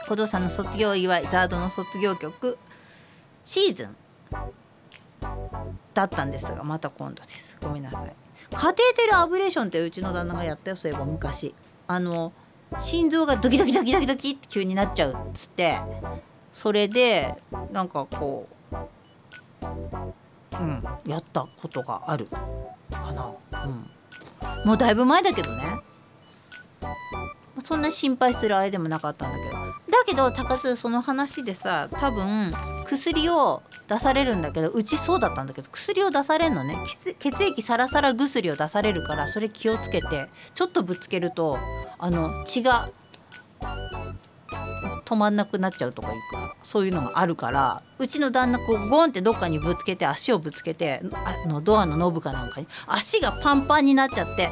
[0.06, 2.58] 小僧さんの卒業祝いザードの卒業曲
[3.44, 3.96] シーズン
[5.94, 7.56] だったんですがまた今度です。
[7.62, 8.12] ごめんなさい。
[8.54, 11.54] カテーテルアブレーションってうちの旦那がやったよそういえば昔。
[11.86, 12.32] あの
[12.78, 15.78] 心臓がドキドキドキドキドキって急になっちゃうっつって
[16.52, 17.34] それで
[17.72, 18.76] なんかこう
[20.60, 22.26] うんやったことがある
[22.90, 23.30] かな。
[23.64, 23.90] うん。
[24.64, 25.80] もうだいぶ前だけどね。
[27.62, 29.64] そんな心配するあれでもなかったんだけど。
[29.94, 32.50] だけど高津その話でさ多分
[32.86, 36.76] 薬を出されるんだけどうちそうだったんだけど薬を出されるのね。
[37.18, 41.58] 血液サラサラ薬を出されるからそれ気をつけてちょっとぶつけると
[41.98, 42.90] あの血が
[45.04, 54.50] 止まんなくなっちゃうとかいうかそういうのがあるからうちの旦那こうゴンってどっかにぶつけて足をぶつけてあのドアのノブかなんかに足がパンパンになっちゃって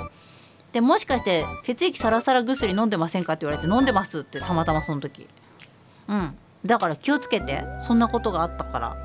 [0.73, 5.27] でもしかして血液サラサラ薬飲んでませんかって言われて飲んでますってたまたまその時。
[6.09, 6.35] うん。
[6.65, 8.97] だから気をつけてそんなことがあったから。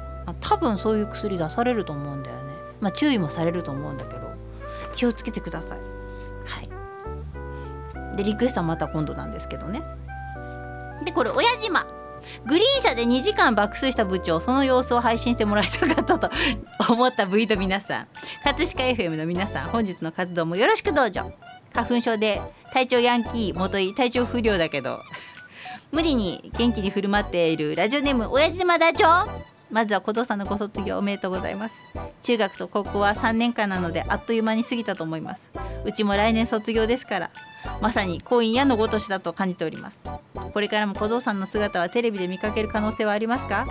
[0.41, 2.53] 多分そういう薬出されると思うんだよね。
[2.81, 4.27] まあ注意もされると思うんだけど。
[4.95, 5.79] 気をつけてください。
[6.45, 6.61] は
[8.13, 8.15] い。
[8.17, 9.81] でリクエストはまた今度なんですけどね。
[11.05, 11.85] でこれ親島。
[12.45, 16.29] グリーン車で2時間爆睡した部長その様子を配信してもらいたかったと
[16.89, 18.07] 思った V の皆さん。
[18.43, 21.31] 葛飾 FM の皆さん本日の活動もよろしくどうぞ。
[21.73, 22.41] 花粉症で
[22.73, 24.99] 体調ヤンキー元い体調不良だけど
[25.91, 29.05] 無理に元気に振る舞っているラジオネーム親父島団長
[29.69, 31.75] まずは小僧さんのご卒業おめでとうございます。
[32.23, 35.51] 中学と高校は3年間なのであっという間に過ぎたと思います。
[35.85, 37.29] うちも来年卒業ですから
[37.81, 39.99] まさに婚姻やのごとしだと感じております。
[40.53, 43.67] これからも小僧さんの姿はテレビで見かける可能性はありますか？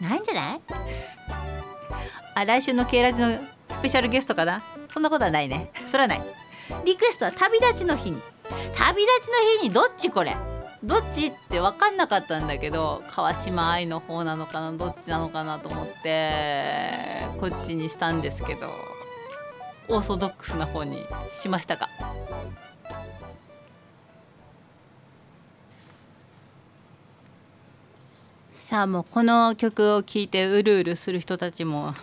[0.00, 0.60] ないんじゃない？
[2.34, 4.62] あ来週の K ラジのスペシャルゲストかな？
[4.88, 5.70] そんなことはないね。
[5.88, 6.22] それはない。
[6.84, 8.20] リクエストは旅立ちの日に。
[8.76, 10.34] 旅立ちの日にどっちこれ？
[10.82, 11.28] どっち？
[11.28, 16.90] って分かんなかったんだけど川島愛の方なのかなどっちなのかなと思って
[17.40, 18.68] こっちにしたんですけど
[19.88, 20.98] オーソドックスな方に
[21.40, 21.88] しましたか。
[28.66, 31.94] さあもうこの曲を聴いてうるうるする人たちも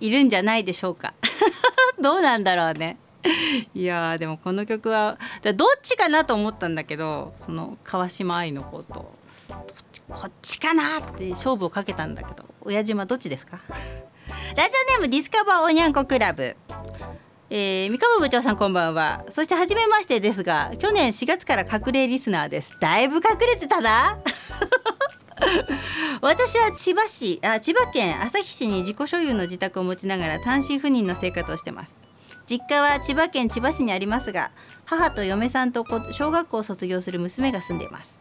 [0.00, 1.14] いるんじゃないでしょうか。
[2.02, 2.96] どうなんだろうね。
[3.74, 5.18] いやでもこの曲は
[5.56, 9.18] どっちかなと思ったんだけどその川島愛の子と。
[10.08, 12.44] こっちかなって勝負をかけたんだけど。
[12.62, 13.60] 親島どっちですか？
[13.70, 16.56] ラジオネームディスカバーおにゃんこクラブ。
[17.52, 19.24] えー、三河部長さんこんばんは。
[19.30, 22.76] そして初めましてですが去年4月から隠れリスナーです。
[22.80, 24.18] だいぶ隠れてたな。
[26.20, 31.96] 私は千葉市あ千葉県旭市に自己所有の自宅を持ちながら単身赴任の生活をしてます。
[32.50, 34.50] 実家は千葉県千葉市にありますが
[34.84, 38.20] 母と嫁さんと小学校を卒業する娘が住んでいます。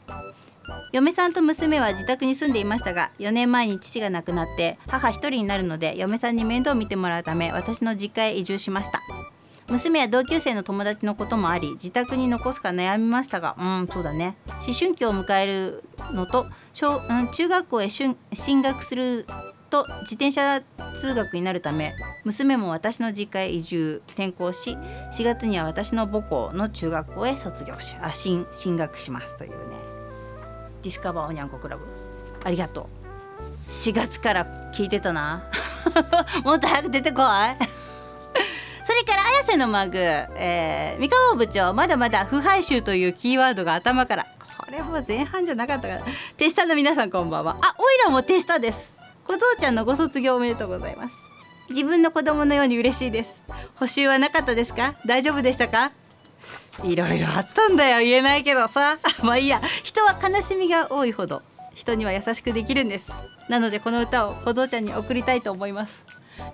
[0.92, 9.02] 嫁さんと娘は自宅に住んでいましたが4年前に父が亡くなって母一人になるので嫁さんに面倒を見てもらうため私の実家へ移住しました。
[9.68, 14.36] 娘は同級生の友達のこともあり自宅に残すか悩みましたがうんそうだね。
[14.48, 18.16] 思春期を迎えるのと小、うん、中学校へ進
[18.62, 19.26] 学する
[19.70, 20.62] と自転車
[21.02, 21.94] 通学になるため
[22.26, 24.78] 娘も私の実家へ移住転校し
[25.14, 29.78] 4月には私の母校の中学校へ卒業しあ進進学しますというね。
[30.82, 31.86] ディスカバーおにゃんこクラブ。
[32.44, 32.90] ありがと
[33.68, 33.70] う。
[33.70, 35.44] 4月から聞いてたな。
[36.44, 37.26] もっと早く出てこい。
[38.86, 44.26] それから綾瀬のマグ、えー、三河部長まだまだ腐敗臭というキーワードが頭から
[44.58, 46.02] これも前半じゃなかったから
[46.38, 47.56] 手下の皆さんこんばんは。
[47.62, 48.99] あおいらも手下です。
[49.30, 51.16] 小僧ちゃんのご卒業おめでとうございます。
[51.70, 53.36] 自分の子供のように嬉しいです。
[53.76, 54.96] 補修はなかったですか？
[55.06, 55.92] 大丈夫でしたか？
[56.84, 58.00] いろいろあったんだよ。
[58.00, 58.98] 言えないけどさ。
[59.22, 59.62] まあいいや。
[59.84, 61.44] 人は悲しみが多いほど
[61.76, 63.12] 人には優しくできるんです。
[63.50, 65.94] なのでこの歌を小僧ちゃんに送りたいと思います。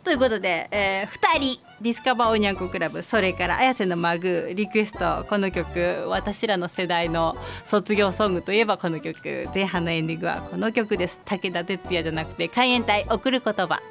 [0.04, 11.22] ということで、えー、2人ディスカバーおにゃんこクラブそれから綾瀬のマグリクエストこの曲私らの世代の卒業ソングといえばこの曲前半のエンディングはこの曲です。
[11.26, 13.82] 武田鉄矢じゃなくて海援隊送る言葉。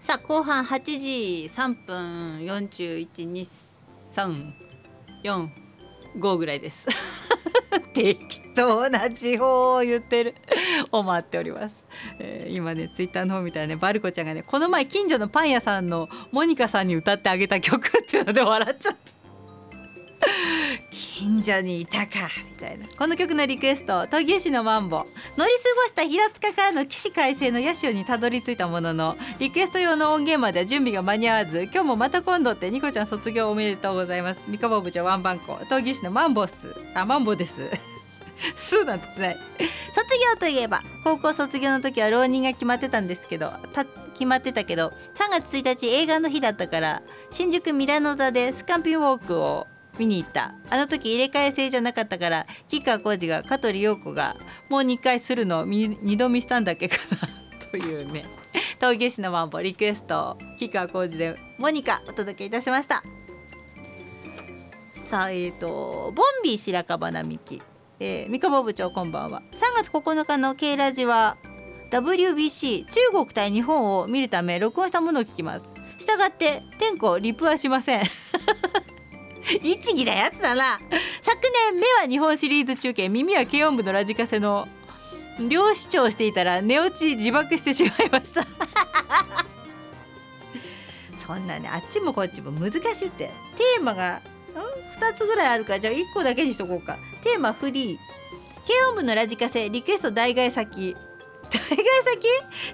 [0.00, 2.38] さあ後半8時3分
[6.14, 6.86] 412345ぐらいです。
[7.92, 10.34] 適当な地方を言ってる。
[10.92, 11.84] 思っております、
[12.18, 19.15] えー、今ねツイッターの方みたいねバルコちゃんがねこの前近所のパン屋さんのモニカさんに歌ってあげた曲っていうので笑っちゃった。
[21.18, 22.86] 近所にいたかみたいな。
[22.88, 24.98] この曲のリクエスト研ぎ師のマンボ。
[24.98, 25.06] 乗り
[25.36, 25.46] 過
[25.82, 34.40] ごした平塚からの起死回生のヤシオにたどり着いたもののリクエスト用の音源までは準備が間に合わず今日もまた今度ってニコちゃん卒業おめでとうございます。
[34.46, 36.54] 三河部長ワンバンコ研ぎ師のマンボス。
[36.94, 37.54] あマンボです。
[38.54, 39.36] スーなんてない。
[39.94, 43.52] 卒業といえば高校卒業の時は浪人が決まってたんですけど
[44.12, 49.66] 決まってたけど3月1日映画の日だったから新宿ミラノ座でスカンピンウォークを
[49.98, 50.54] 見に行った。
[50.70, 54.36] あの時入れ替え制じゃなかったから吉川晃司が香取陽子が
[54.68, 57.28] もう2回するのを2度見したんだっけかな
[57.70, 58.24] というね。
[58.78, 63.02] 闘牛士のマンボリクエスト吉川晃司でモニカお届けいたしました。
[65.08, 67.62] さあえっ、ー、とボンビー白樺並木、
[68.00, 69.42] えー、三河部長こんばんは。
[69.52, 71.36] 3月9日の K ラジは
[71.90, 75.74] WBC 中国対日本を見るため録音したものを聞きます。
[75.98, 78.02] したがって天候リプはしません。
[79.62, 80.78] 一義なやつだな。
[81.22, 81.38] 昨
[81.72, 84.68] 年目は日本シリーズ中継耳は軽音部のラジカセの
[85.48, 88.44] 両視聴していたら寝落ち自爆してしまいました。
[91.24, 93.30] そんなねあっちもこっちも難しいって。
[93.56, 94.20] テーマが
[94.98, 95.74] 2つぐらいあるか。
[95.74, 96.96] らじゃあ1個だけにしとこうか。
[97.22, 97.98] テーマフリー。
[98.66, 100.96] 軽音部のラジカセリクエスト代替先。
[101.50, 101.78] 大外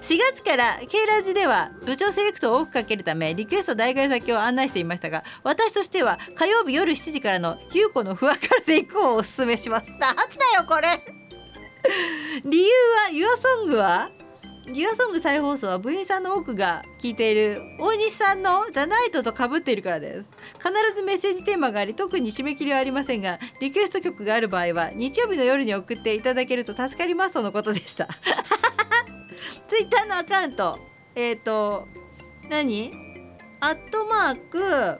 [0.01, 9.91] 先？4月から K ラジでは部長セレクトを多くかけるためリクエスト代替先を案内していましたが私としては火曜日夜7時からの「ゆうこのふわからでいこう」をおすすめします。
[9.91, 10.23] なんだ
[10.57, 11.03] よこれ。
[12.45, 12.69] 理由
[13.05, 14.09] は「ユアソングは？
[14.65, 20.29] リアソング再放送は部員さんの多くが聞いている大西さんの「ザ・ナイト」とかぶっているからです。
[20.57, 28.07] 必ずメッセージテーマがあり特に締め切りはありませんがリクエスト曲がある場合は日曜日の夜に送っていただけると助かりますとのことでした。
[29.67, 30.79] ツイッターのアカウント
[31.15, 31.87] えっ、ー、と
[32.49, 32.93] 何？
[33.59, 34.99] アットマーク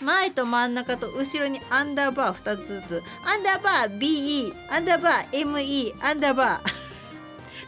[0.00, 3.02] 前と真ん中と後ろにアンダーバー2つずつ。
[3.24, 6.87] アンダーバー BE アンダーバー ME アンダーバー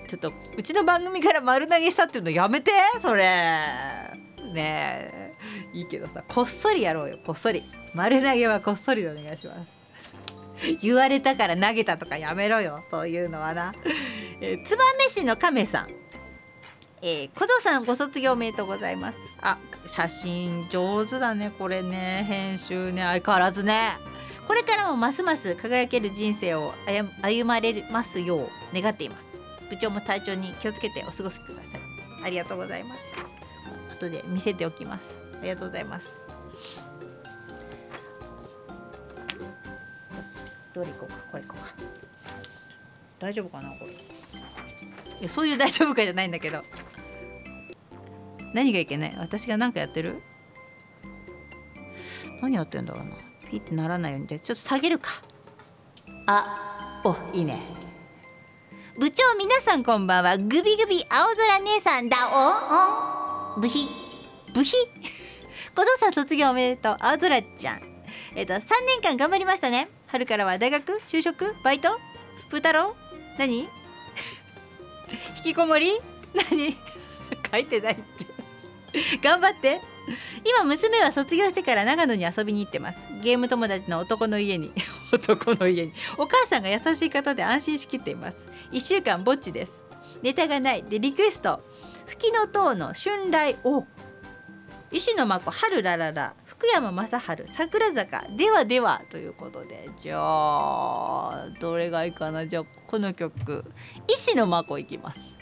[0.07, 2.71] ちょっとうちの番組から丸投げしたっていうのやめて
[3.01, 3.23] それ。
[3.23, 5.31] ねえ。
[5.73, 7.63] いいけどさこっそりやろうよこっそり。
[7.93, 9.71] 丸投げはこっそりでお願いします。
[10.81, 13.73] 言われたから投げたとかやめろよそういうのはな、
[14.39, 14.77] えー、燕
[15.09, 15.87] 市の亀さん。
[17.01, 19.17] えー、小僧さんご卒業おめでとうございます。
[19.41, 22.25] あ写真上手だねこれね。
[22.27, 23.73] 編集ね相変わらずね。
[24.47, 26.73] これからもますます輝ける人生を
[27.21, 29.23] 歩まれますよう願っています。
[29.69, 31.65] 部長も体調に気をつけてお過ごしください
[32.25, 33.01] ありがとうございます。
[33.93, 36.07] 後で見せておきますありがとうございます。
[40.73, 41.17] どれ行こうか。
[41.31, 41.73] これ行こうか
[43.19, 43.95] 大丈夫かなこれい
[45.21, 46.61] やそういう大丈夫かじゃないんだけど。
[48.53, 49.15] 何がいけない？
[49.17, 50.21] 私が何かやってる？
[52.41, 53.15] 何やってんだろうな。
[53.53, 55.21] ピってならないようにじゃちょっと下げるか。
[56.25, 57.61] あおいいね。
[58.97, 60.37] 部長皆さんこんばんは。
[60.37, 62.17] グビグビ青空姉さんだ
[63.53, 63.57] お。
[63.57, 63.87] おブヒ
[64.53, 64.73] ブヒ
[65.75, 66.97] 小僧さん卒業おめでとう。
[66.99, 67.81] 青空ちゃん。
[68.35, 69.89] えっ、と3年間頑張りましたね。
[70.07, 70.99] 春からは大学？
[71.05, 71.55] 就職？
[71.63, 71.99] バイト？
[72.49, 72.95] プー太郎？
[73.37, 73.69] 何？
[75.37, 75.99] 引きこもり？
[76.49, 76.75] 何？
[77.51, 79.17] 書いてないって。
[79.21, 79.92] 頑張って。
[80.45, 82.99] 今娘は卒業してから長野に遊びに行ってます。
[83.21, 84.71] ゲーム友達の男の家に。
[85.11, 85.93] 男の家に。
[86.17, 88.37] お母さんが優しい方で安心しきっています。
[88.71, 89.83] 1週間ぼっちです。
[90.21, 90.83] ネタがない。
[90.83, 91.61] でリクエスト。
[92.05, 93.85] 吹きの塔の春来お
[94.91, 98.27] 石野真子春ららら福山雅治桜坂。
[98.37, 99.01] ではでは。
[99.09, 99.89] ということで。
[100.01, 102.45] じゃあどれがいいかな。
[102.45, 103.65] じゃあこの曲。
[104.07, 105.32] 石野真子いきます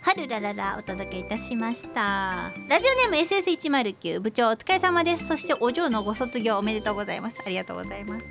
[0.00, 2.52] 春らららお届けいたしました。
[2.68, 5.26] ラジオネーム SS109 部長お疲れ様です。
[5.26, 7.36] そしてお嬢のご卒業おめでとうございます。
[7.44, 8.24] ありがとうございます。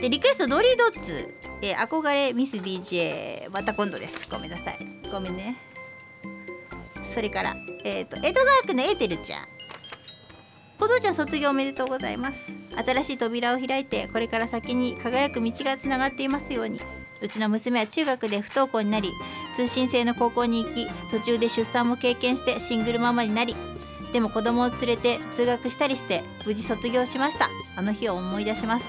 [0.00, 4.28] でリクエストドリードッツ、えー、憧れミス DJ また今度です。
[4.30, 4.78] ごめんなさい。
[5.10, 5.56] ごめんね。
[7.12, 9.42] それからえっ、ー、と江戸川区のエーテルちゃん。
[10.78, 12.52] 子父ちゃん卒業おめでとうございます。
[12.74, 16.78] 新しい扉を開いてこれから先に輝く道がつながっていますように。
[17.22, 19.10] うちの娘は中学で不登校になり
[19.54, 23.54] 通信制の高校に行き途中で出産も経験してシングルママになり
[24.12, 27.48] でも子供を連れて通学したりして無事卒業しました。
[27.76, 28.86] あの日を思い出します。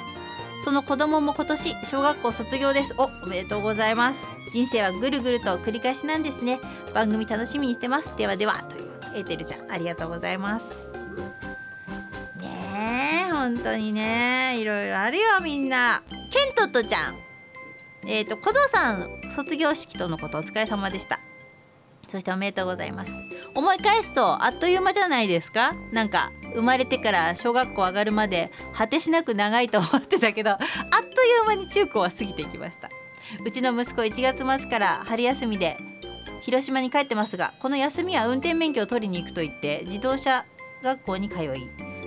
[0.63, 2.95] その子供も今年小学校卒業です。
[2.97, 4.25] おおめでとうございます。
[4.53, 6.59] 人生はぐるぐると繰り返しなんですね。
[6.93, 8.11] 番組楽しみにしてます。
[8.17, 10.65] ではではというエーテルちゃんありがとうございます。
[12.39, 16.01] ねえ本当にねいろいろあるよみんな。
[16.31, 17.30] ケントットちゃん。
[18.05, 21.19] えっ、ー、と小僧さん卒業式とのことお疲れ様でした。
[22.09, 23.11] そしておめでとうございます。
[23.55, 25.73] 思い返すとあっという間じゃないですか？
[25.93, 31.09] なんか生まれてから小学校上がるまで果てしなく長いと思ってたけどあっとい
[31.43, 32.89] う間に中高は過ぎていきました。
[33.45, 35.77] うちの息子1月末から春休みで
[36.41, 40.43] 広島に帰ってますがこの休みは運転免許を取りに行くと言って自動車
[40.83, 41.47] 学校に通い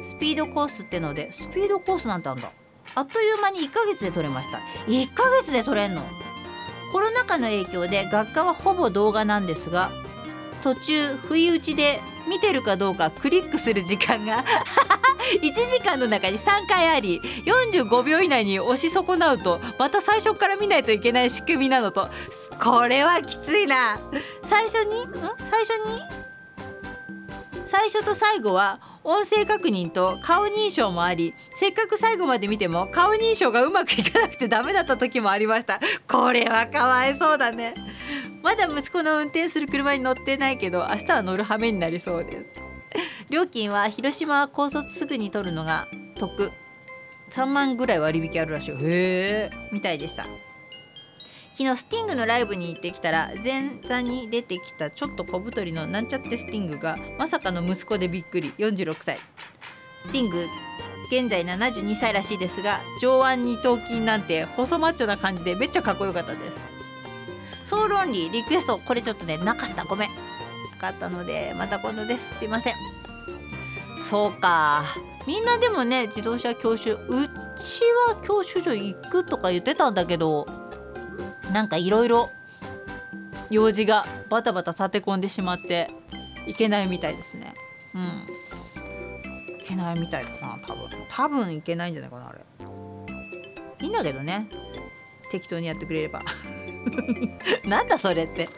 [0.03, 2.51] スピードコースってのでスピードコースなんてあんだ。
[2.95, 4.59] あっという間に1ヶ月で取れました。
[4.87, 6.03] 1ヶ月で取れんの？
[6.93, 9.91] コロナ禍の影響で学科はほぼ動画なんですが
[10.63, 14.45] 途中不意打ちで見てるかどうかクリックする時間が
[15.43, 22.09] 1時間の中に3回あり45秒以内に押し損なうとまた最初から見ないといけない仕組みなのと
[22.63, 23.99] これはきついな。
[24.45, 25.03] 最初に？
[25.03, 25.13] ん？
[25.51, 26.01] 最初に？
[27.67, 35.79] 最初と最後は音声確認と顔認証もありせっかく最後まで見ても顔認証がうまくいかなくてダメだった時もありました。
[36.09, 37.75] これはかわいそうだね。
[38.43, 42.63] まだ息子の運転する車に乗ってないけど明日は乗る羽目になりそうです。
[43.29, 45.87] 料金は広島は高卒すぐに取るのが
[46.17, 46.51] 得。
[47.31, 49.51] 3万ぐらい割引あるらしいへえ。
[49.73, 50.25] みたいでした
[51.57, 58.53] 昨日スティングのライブに行ってきたら前座に出てきたちょっと小太りのなんちゃってスティングがまさかの息子でびっくり。
[58.59, 59.19] 46歳。
[60.07, 60.47] スティング
[61.13, 66.59] 現在72歳らしいですが上腕二頭筋なんて細マッチョな感じでめっちゃかっこよかったです。
[67.63, 69.85] 総論理リクエストこれちょっとねなかった。
[69.85, 70.09] ごめん。
[70.09, 72.37] なかったのでまた今度です。
[72.37, 72.75] すいません。
[74.01, 74.97] そうか。
[75.25, 76.99] みんなでもね自動車教習う
[77.57, 80.47] ちは教習所行くとか言ってたんだけど
[81.53, 82.31] なんかいろいろ
[83.51, 85.89] 用事がバタバタ立て込んでしまって
[86.47, 87.55] いけないみたいですね。
[87.95, 89.55] うん。
[89.61, 90.91] いけないみたいだな多分。
[91.11, 92.41] 多分いけないんじゃないかなあれ。
[93.81, 94.49] いいんだけどね。
[95.31, 96.23] 適当にやってくれれば。
[97.65, 98.49] なんだそれって。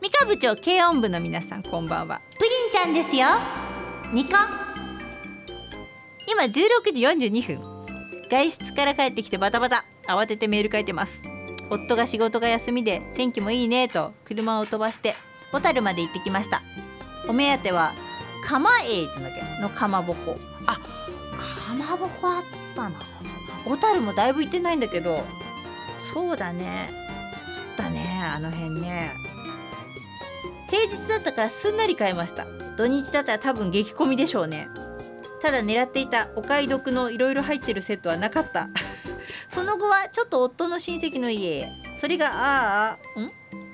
[0.00, 2.20] 三河部長軽音部の皆さんこんばんは。
[2.38, 3.26] プリンちゃんですよ。
[4.12, 4.30] ニコ
[6.26, 6.48] 今16
[6.92, 7.78] 時42分。
[8.28, 11.22] 外出から帰ってきてバタバタ慌ててメール書いてます。
[11.70, 15.14] 夫が仕事が休みで天気もいいねと車を飛ばして
[15.52, 16.62] 小樽まで行ってきました。
[17.28, 17.92] お目当ては
[18.44, 19.62] 釜栄ってんだっけ？
[19.62, 20.38] のかまぼこ。
[20.66, 22.42] あかまぼこあっ
[22.74, 22.98] たな。
[23.66, 25.22] 小樽もだいぶ行ってないんだけど。
[26.14, 26.90] そうだね。
[27.76, 29.12] あったねあの辺ね。
[30.70, 32.46] 平日だったからすんなり買いました。
[32.76, 34.68] 土日だったら多分激混みでしょうね。
[35.42, 38.68] ただ狙っていたお買い得のいろいろ入ってるセットはなかった。
[39.50, 41.72] その後はちょっと夫の親戚の家へ。
[41.96, 43.24] それがああん？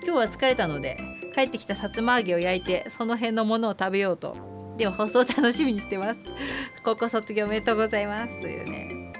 [0.04, 0.98] 今日は疲れたので
[1.34, 4.36] 帰ってきたさつま揚げを焼いてその辺のものを食べようと。
[4.76, 6.20] でも放送楽しみにしてます。
[6.84, 8.40] 高校卒業おめでとうございます。
[8.40, 9.12] というね。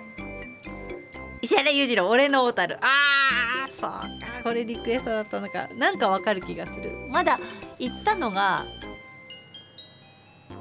[1.42, 2.76] 石原裕次郎俺の小樽。
[2.80, 4.08] あーそうか。
[4.42, 5.68] これリクエストだったのか。
[5.78, 6.90] なんかわかる気がする。
[7.10, 7.38] まだ
[7.78, 8.64] 行ったのが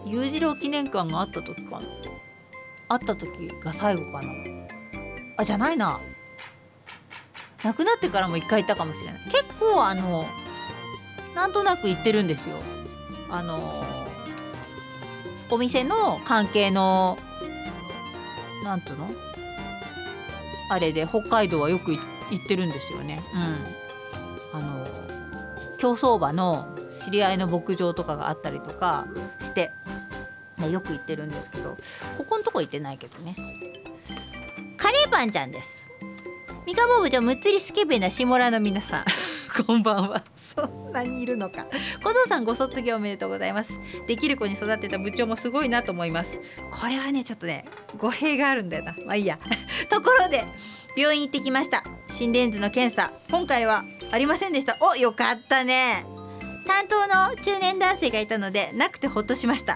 [0.05, 1.87] 裕次郎記念館があった時かな。
[2.89, 3.29] あった時
[3.63, 4.31] が最後かな。
[5.37, 5.99] あじゃないな。
[7.63, 9.21] 亡くなってからも一回行ったかもしれない。
[9.25, 10.25] 結構あの
[11.35, 12.57] なんとなく行ってるんですよ。
[13.29, 13.85] あの
[15.49, 17.17] お店の関係の
[18.63, 19.09] なんつうの？
[20.69, 22.03] あれで北海道はよく行っ
[22.47, 23.21] てるんですよね。
[23.33, 24.59] うん。
[24.59, 24.87] あの
[25.77, 29.07] 競走馬の知り合いの牧場とかがあったりとか
[29.41, 29.71] して
[30.71, 31.77] よく行ってるんですけど
[32.17, 33.35] ここのとこ行ってないけどね。
[34.77, 35.89] カレーパンちゃんです。
[36.65, 39.05] 三河部長むっつりスケベな下村の皆さん。
[39.65, 40.23] こんばんは。
[40.35, 41.65] そんなにいるのか。
[42.03, 43.79] 小僧さんご卒業おめでとうございます。
[44.07, 46.39] できる子に育てた部長もすごいなと思います。
[46.71, 47.65] これはねちょっとね
[47.97, 48.95] 語弊があるんだよな。
[49.05, 49.39] まあいいや。
[49.89, 50.45] ところで
[50.95, 51.83] 病院行ってきました。
[52.07, 53.11] 心電図の検査。
[53.29, 54.77] 今回はありませんでした。
[54.79, 56.05] およかったね。
[56.65, 59.75] 担当の中年男性がいたのでなくてほっとしました。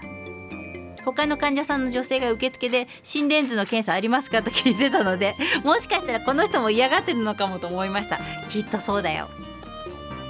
[1.12, 5.34] 他の患者さんの女性が受付で心電図の検査ありますかと聞いてたので
[5.64, 8.18] もしかしたらこの人も嫌がってるのかもと思いました。
[8.50, 9.28] きっとそうだよ。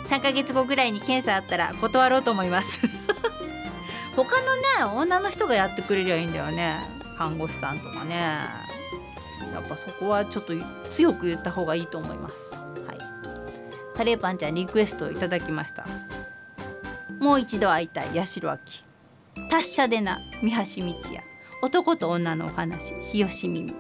[0.07, 2.87] 3ヶ月後ぐらいに検査あったら断ろうと思います。
[4.17, 4.63] 他のね
[4.95, 6.79] 女の人がやってくれりゃいいんだよね。
[7.19, 8.15] 看護師さんとかね。
[9.53, 10.53] やっぱそこはちょっと
[10.91, 12.53] 強く言った方がいいと思います。
[12.87, 12.99] はい。
[13.97, 15.87] カレーパンちゃんリクエストいただきました。
[17.19, 18.19] もう一度会いたい。
[18.19, 18.88] 八代亜紀。
[19.49, 21.23] 達者でな三橋道也。
[21.63, 22.95] 男と女のお話。
[23.13, 23.75] 日吉耳。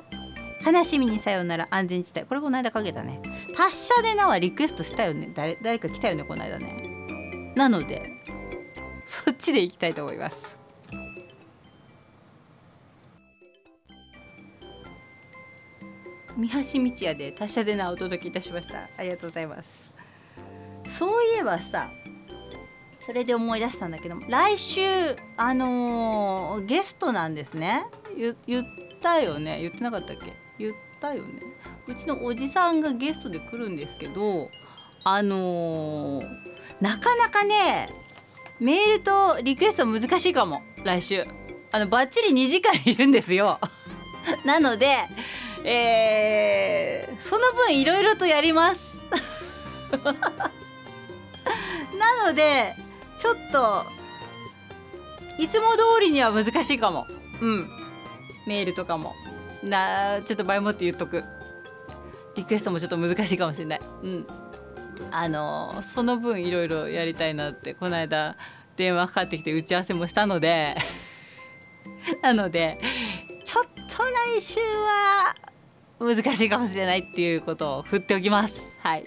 [0.66, 2.26] 悲しみにさよなら安全地帯。
[2.26, 3.20] これこの間かけたね。
[3.56, 5.32] 達者でなはリクエストしたよね。
[5.34, 6.24] 誰誰か来たよね。
[6.24, 7.52] この間ね。
[7.56, 8.10] なので
[9.06, 10.56] そっちでいきたいと思います。
[16.36, 18.88] 三橋道也で達者でなお届けいたしました。
[18.96, 19.88] ありがとうございます。
[20.88, 21.90] そういえばさ
[23.08, 24.82] それで思い出したんだけど来週
[25.38, 27.86] あのー、ゲストなんですね。
[28.14, 28.66] 言っ
[29.00, 29.62] たよね？
[29.62, 30.34] 言ってなかったっけ？
[30.58, 31.40] 言ったよね？
[31.86, 34.50] うちのおじさんがゲストで来るんですけど
[35.04, 36.22] あのー、
[36.82, 37.88] なかなかね
[38.60, 41.24] メールとリクエスト難しいかも来週。
[41.72, 43.58] あのバッチリ2時間いるんですよ。
[44.44, 44.86] なので
[45.64, 48.98] えー、その分いろいろとやります。
[51.98, 52.76] なので
[53.18, 53.84] ちょっと
[55.38, 57.06] いつも通りには難しいかも。
[57.40, 57.68] うん。
[58.46, 59.14] メールとかも。
[59.62, 61.24] なちょっと前もって言っとく。
[62.36, 63.80] リクエストもちょっと難しいかもしれない。
[64.02, 64.26] うん。
[65.10, 68.36] あのその分いろいろやりたいなってこの間
[68.76, 70.76] 電話かかってきて打ち合わせもしたので
[72.22, 72.80] なので
[73.44, 74.02] ちょっと
[74.36, 75.34] 来週は
[76.00, 78.62] 難しいかもしれないっていうことを振っておきます。
[78.80, 79.04] はい。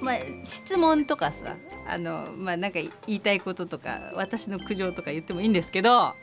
[0.00, 6.14] まあ質問とかさあのまあなんか言いたいこととか私の苦情とか言ってもいいんですけど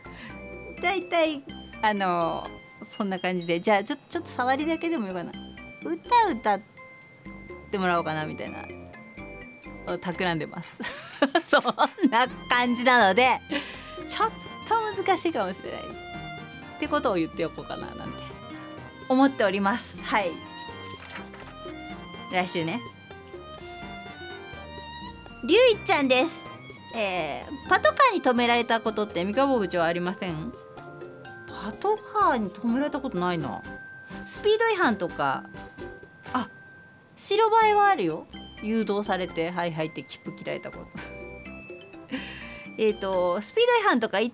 [0.82, 1.42] 大体
[1.82, 2.46] あの
[2.82, 5.32] そんな感じでじゃあちょちょっと触りだけでもよかな。
[5.84, 6.60] 歌歌っ
[7.70, 8.66] てもらおうかなみたいな
[9.98, 10.70] 企んでます。
[11.46, 11.64] そん
[12.10, 13.40] な感じなので
[14.08, 14.30] ちょっ
[14.66, 15.80] と難しいかもしれない。
[15.82, 18.18] ってことを言っておこうかななんて
[19.08, 19.98] 思っております。
[20.02, 20.30] はい。
[22.32, 22.80] 来週ね。
[25.46, 26.40] りゅういちゃんです。
[26.96, 30.52] えー、パトカーに止められたことって三河部長はありません？
[31.48, 33.62] パトカーに止められたことないな。
[34.26, 35.44] スピード違反とか。
[36.32, 36.48] あ
[37.16, 38.26] 白バイはあるよ。
[38.62, 40.86] 誘導されてはいはいって切符切られたこと。
[42.78, 44.32] えっとスピード違反とか一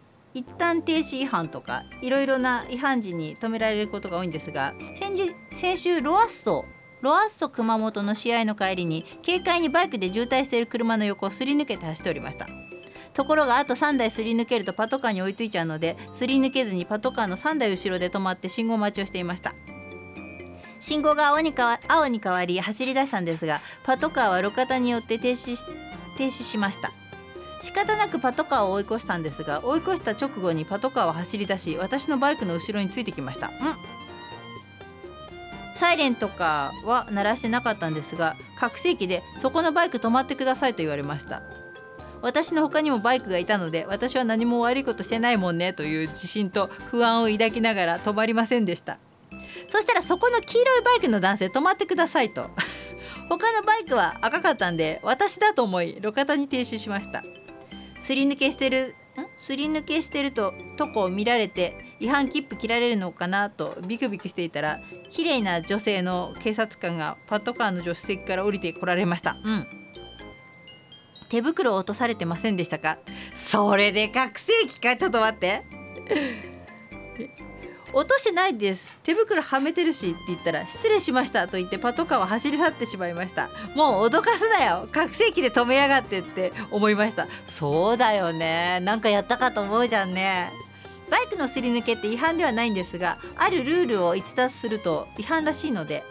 [0.59, 4.75] 旦停止違反とかいろいろな違反時に止められることが多いんですが
[5.61, 6.65] 先週ロアッソ
[7.03, 12.47] ロアッソ熊本の試合の帰りに軽快にバイクで渋滞している車の横をすり抜けて走っておりました。
[13.15, 19.55] ところがあと3台すり抜けるとパトカーに追いついちゃうのですり抜けずにパトカーの3台後ろで止まって信号待ちをしていました。
[20.79, 25.65] 信号が青に変わ青に変わり走り出したんですがパトカーは路肩によって停止し
[26.17, 26.93] 停止しました。
[27.63, 33.49] 仕方なくパトカーを追い越したんですが追い越した直後にパトカーは走り出し私のバイクの後ろについてきました。
[33.49, 33.51] ん。
[35.81, 41.43] サイレンとかは鳴らしてなかったんですが拡声器で「そこのバイク止まってください」と言われました
[42.21, 48.99] 私の他にもバイクがいたので私は何も悪いことしてないもんねという自信と不安を抱きながら止まりませんでした。
[49.69, 52.51] そしたらそこの黄色いバイクの男性止まってくださいと。
[53.31, 57.23] 他のバイクは赤かったんで私だと思い路肩に停止しました。
[58.01, 58.95] すり抜けしてる
[59.39, 69.37] すり抜けしてるととこを見られて違反切符切られるのかなとビクビクしていたら綺麗な女性の警察官がパトカーの助手席から降りてこられました。
[69.45, 69.67] うん。
[71.29, 72.99] 手袋を落とされてませんでしたか？
[73.35, 74.97] それで覚醒器か？
[74.97, 75.65] ちょっと待って。
[77.93, 78.99] 落としてないです。
[79.03, 83.51] 手袋はめてるしって言ったら失礼しましたと言ってパトカーは走り去ってしまいました。
[83.75, 84.89] もう脅かすなよ。
[84.93, 87.27] 拡声器で止めやがってって思いました。
[87.47, 88.81] そうだよね。
[88.81, 90.53] なんかやったかと思うじゃんね。
[91.11, 96.05] バイクのすり抜けって違反ではないんですがあるルールを逸脱すると違反らしいので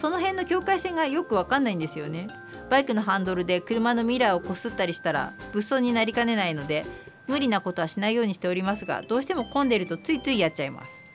[0.00, 2.26] その辺の境界線がよくわかんないんですよね。
[2.70, 6.86] バイクのハンドルで車のミラーをこすったりしたら物騒になりかねないので
[7.26, 11.09] 無理なことはしないようにしておりますがどうしても混んでるとついついやっちゃいます。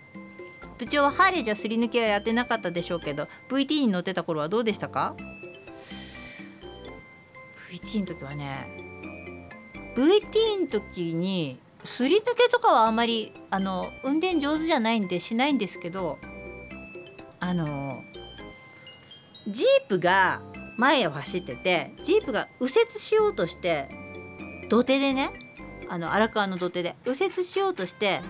[0.77, 5.15] 部長はハーレーじゃすり抜けはやってなかったでしょうけど VT に乗ってた頃はどうでしたか
[7.71, 8.67] ？VT の時はね
[9.95, 16.17] VT の時にすり抜けとかはあんまりあの運転上手じゃないんでしないんですけど
[17.39, 18.03] あの
[19.47, 20.41] ジープが
[20.77, 23.87] 前を走っててジープが右折しようとして
[24.69, 25.31] 土手でね
[25.89, 28.21] あの荒川の土手で右折しようとして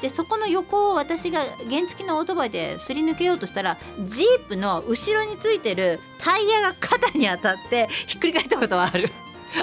[0.00, 9.10] でそこの横を私が原付のオートバイですり抜けようとしたらジープの後ろについてるタイヤが肩に当たってひっくり返ったことはある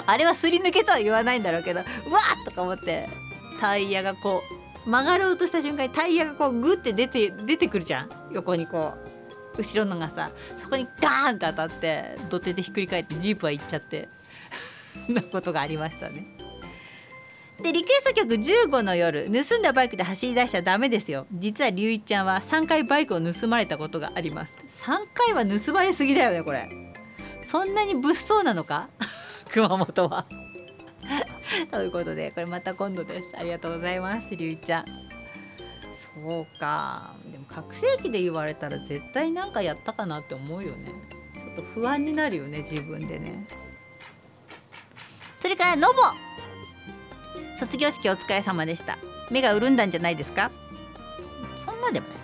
[0.05, 3.07] あれはすり抜けとは言わないんだろうけどうわっとか思って
[3.59, 4.43] タイヤがこ
[4.85, 8.93] う曲がろうとした瞬間にタイヤがこうグッて出て出てくるじゃん横にこ
[9.55, 14.09] う後ろのがさそこにガーンって当たって土手でひっくり返ってジープは行っちゃって
[15.07, 16.34] なことがありましたね。
[17.61, 21.25] でリクエスト曲15の夜盗んだバイクで走り出しちゃダメですよ。
[21.31, 24.53] 実は龍一ちゃんは3回バイクを盗まれたことがあります。
[24.83, 26.69] 3回は盗まれすぎだよねこれ。
[27.43, 28.89] そんなに物騒なのか？
[29.51, 30.25] 熊本は。
[31.71, 33.27] ということでこれまた今度です。
[33.37, 34.85] ありがとうございます龍一ちゃん。
[36.15, 37.13] そうか。
[37.25, 40.91] でも拡声器で言われたら絶対なんかやったかなって思うよね。
[41.33, 43.47] ちょっと不安になるよね自分でね。
[45.39, 46.01] それからノボ
[47.59, 48.97] 卒業式お疲れ様でした。
[49.31, 50.51] 目が潤んだんじゃないですか？
[51.65, 52.17] そんなでもない。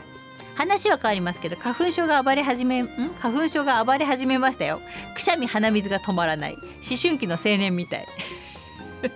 [0.55, 2.87] 話は変わりますけど花粉症が暴れ始めん？
[3.19, 4.81] 花粉症が暴れ始めましたよ。
[5.15, 6.53] くしゃみ鼻水が止まらない。
[6.53, 8.07] 思春期の青年みたい。
[9.01, 9.07] テ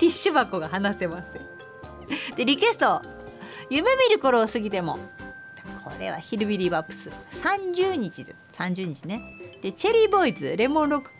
[0.00, 2.36] ィッシュ箱が離せません。
[2.36, 3.02] でリクエスト。
[3.70, 4.98] 夢見る頃を過ぎても。
[5.84, 7.10] これはヒルビリーバップス。
[7.42, 8.36] 30日で。
[8.58, 9.22] 30日ね。
[9.62, 10.56] でチェリーボーイズ。
[10.56, 11.10] レモンロック。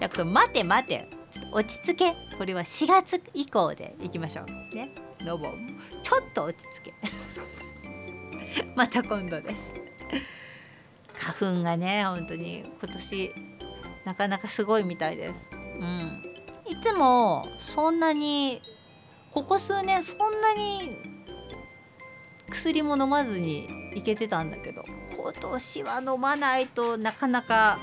[0.00, 1.08] だから待て待て。
[1.52, 2.14] 落ち着け。
[2.36, 4.90] これは4月以降でいきましょうね。
[5.20, 5.48] ノボ
[6.02, 6.92] ちょっと落ち着け。
[8.74, 9.56] また今度です。
[11.14, 13.34] 花粉がね本当に今年
[14.04, 15.48] なかなかすごいみたいです。
[15.52, 16.22] うん。
[16.66, 18.60] いつもそんなに
[19.32, 20.96] ここ数年そんなに
[22.50, 24.82] 薬も飲まずにいけてたんだけど
[25.16, 27.78] 今年は飲まないとなかなか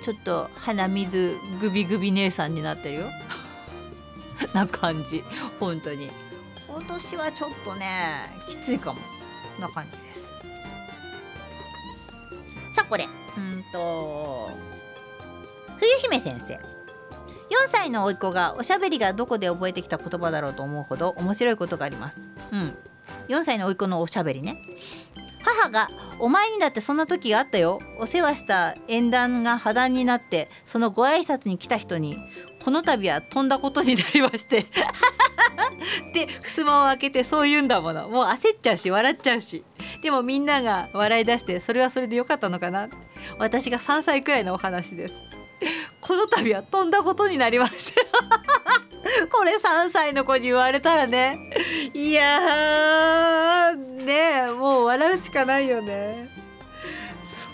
[0.00, 3.06] ちょっと鼻水グビグビ姉さんになってるよ。
[4.52, 5.24] な感じ。
[5.58, 6.10] 本当に。
[6.68, 7.86] 今年はちょっとね
[8.48, 9.00] きついかも。
[9.60, 10.26] な感じです。
[12.74, 13.06] さあこれ。
[13.36, 14.50] うんと
[15.78, 16.54] 冬姫先生。
[16.54, 16.60] 4
[17.68, 22.32] 歳の甥っ子がおしゃべりがどこで覚えてきた言葉だろうと思うほど面白いことがあります。
[22.52, 22.76] うん。
[23.28, 24.60] 4歳の甥っ子のおしゃべりね。
[25.46, 25.88] 母が
[26.18, 27.78] 「お前にだってそんな時があったよ。
[27.98, 32.18] お世話した縁談が破談になってそのご挨拶に来た人に
[32.64, 34.66] この度は飛んだことになりまして。
[36.12, 38.08] で襖を開けてそう言うんだもの。
[38.08, 39.64] もう焦っちゃうし笑っちゃうし。
[40.02, 42.88] でもみんなが笑い出してそれはそれでよかったのかな。
[43.38, 45.14] 私が3歳くらいのお話です。
[46.00, 48.06] この度は飛んだことになりまして
[49.30, 51.38] これ3歳の子に言われたらね。
[51.94, 56.28] いやねもう笑うしかないよね。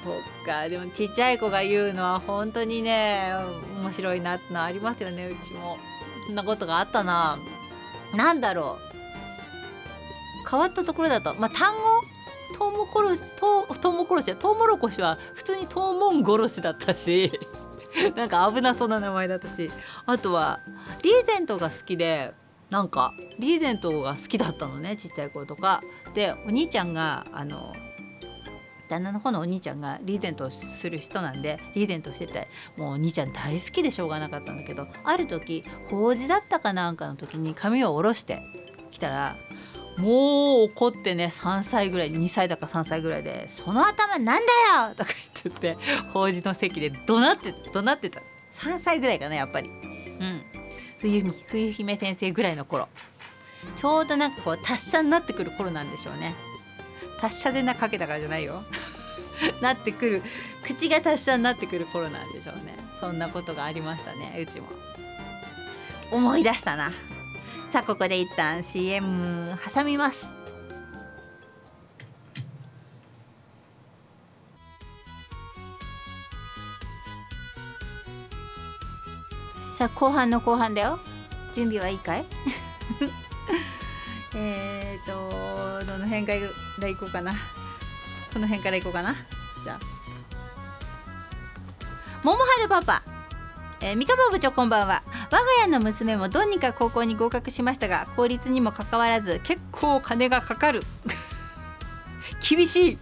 [0.05, 3.33] そうかでもちっちゃい子が言うのは本当にね
[3.81, 5.29] 面白いなってのありますよね。
[5.29, 5.79] うちも。
[6.27, 7.39] そんなことがあったな。
[8.15, 10.49] 何だろう。
[10.49, 11.35] 変わったところだと。
[11.35, 11.81] まあ単語？
[12.59, 14.37] トウモコロシトウトウモコロシ？
[14.37, 17.33] トウモロコシは普通にトウモンゴロシだったし。
[18.17, 19.71] なんか危なそうな名前だったし。
[20.07, 20.61] あとは
[21.03, 22.33] リーゼントが好きで
[22.71, 25.83] なんかリーゼントが好きだったのねちっちゃい頃とか。
[26.15, 27.73] でお兄ちゃんがあの
[28.93, 38.43] 旦那の方のお兄ちゃんがリーゼントをする人なんでリーゼントしててもうお兄ちゃん大好きでしょうがなかったんだけどある時法事だったかなんかの時に髪を下ろして
[38.91, 39.37] きたら
[39.99, 45.11] もう怒ってね3歳ぐらい2歳だか3歳ぐらいで「その頭なんだよ!」とか
[45.45, 45.77] 言って
[46.13, 48.21] 法事の席で怒鳴って怒鳴ってた。
[48.53, 49.69] 3歳ぐらいかなやっぱり。
[49.69, 50.43] うん。
[50.99, 52.89] 冬冬姫先生ぐらいの頃。
[53.77, 56.35] ちょうどなんかこう達者になってくる頃なんでしょうね。
[57.21, 58.65] 達者でなかけたからじゃないよ。
[59.61, 60.23] なってくる
[60.63, 62.77] 口が達者になってくる頃なんでしょうね。
[63.01, 64.69] そんなことがありましたねうちも。
[66.11, 66.93] 思い出したな。
[67.73, 70.27] さあここで一旦 CM 挟みます。
[79.79, 80.99] さあ後半の後半だよ。
[81.55, 82.27] 準備はいいかい？
[84.37, 85.13] えっと
[85.87, 86.35] どの辺か
[86.79, 87.33] らいこうかな？
[88.35, 89.15] この辺からいこうかな？
[89.65, 89.79] じゃあ。
[92.23, 93.03] 桃春パパ。
[93.81, 95.03] えー、三河部長こんばんは。
[95.33, 100.83] 我が家の娘もどうにか高校に合格しましたが公立にもかかわらず結構金がかかる。
[102.47, 102.99] 厳しい。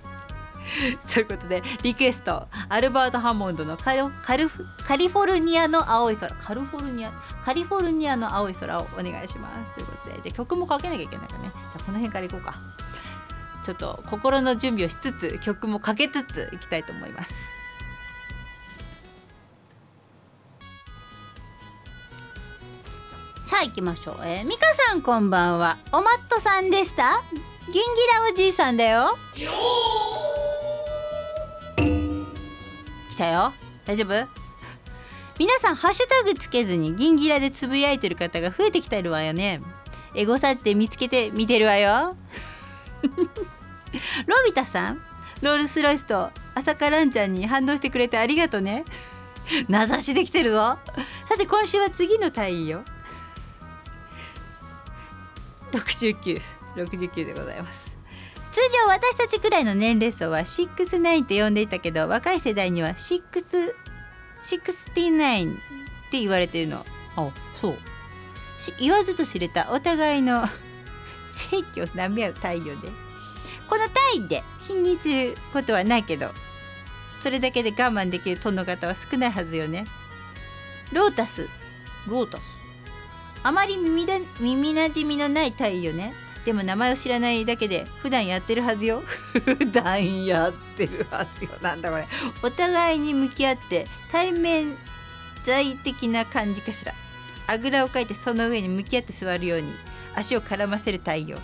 [1.12, 2.46] ということでリクエスト。
[2.68, 6.32] アルバート・ハモンドのカリフォルニアの青い空。
[6.36, 7.10] カリフォルニア？
[7.44, 9.74] カリフォルニアの青い空をお願いします。
[9.74, 11.50] ということでで曲もかけなきゃいけないからね。
[11.50, 12.54] じゃあこの辺からいこうか。
[13.64, 17.59] ちょっと心の準備をしつつ曲もかけつついきたいと思います。
[23.50, 24.14] さあ行きましょう。
[24.22, 25.76] えー、ミカさんこんばんは。
[25.90, 27.20] おマットさんでした
[27.66, 27.78] ギンギ
[28.14, 29.18] ラおじいさんだよ。
[33.10, 33.52] 来たよ。
[33.84, 34.28] 大丈夫？
[35.36, 39.60] 皆さんハッシュタグつけずにギンギラでつぶやいてる方が増えてきてるわよね。
[40.14, 42.16] エゴサーチで見つけて見てるわよ。
[44.26, 45.02] ロビタさん、
[45.42, 48.84] ロールスロイスと朝香蘭ちゃんに反応してくれてありがとね。
[49.66, 50.78] 名指しできてるぞ。
[51.28, 52.84] さて今週は次の隊員よ。
[55.72, 57.90] 6969でございます。
[58.52, 63.30] 通常私たちくらいの年齢層は69って呼んでいたけど若い世代には6
[64.42, 65.56] 69っ
[66.10, 66.84] て言われてるの。
[67.16, 67.76] あそう。
[68.78, 70.46] 言わずと知れたお互いの
[71.30, 72.90] 正規を舐め合う太陽で。
[73.68, 76.30] この単位で否認することはないけど
[77.20, 79.86] それだけで我慢できる殿方は少ないはずよね。
[80.92, 81.48] ロータス。
[82.06, 82.59] ロータス。
[83.42, 86.12] あまり耳だ耳なじみのない太陽ね。
[86.44, 89.02] でも名前を知らないだけで普段やってるはずよ。
[89.44, 91.50] 普段やってるはずよ。
[91.62, 92.06] なんだこれ。
[92.42, 94.76] お互いに向き合って対面
[95.44, 96.94] 在的な感じかしら。
[97.46, 99.74] あぐらをかいてその上に向き合って座るように
[100.14, 101.38] 足を絡ませる太陽。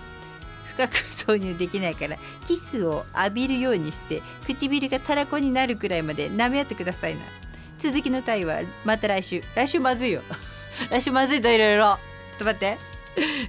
[0.76, 7.22] 深く挿入できないからキスを浴びるようにして唇がたらこになるくらいまで舐め合ってくださいな。
[7.78, 9.42] 続きのタイはまた来週。
[9.54, 10.22] 来週まずいよ。
[10.90, 11.98] 来週まずいといろいろ。
[12.30, 12.78] ちょっと待って。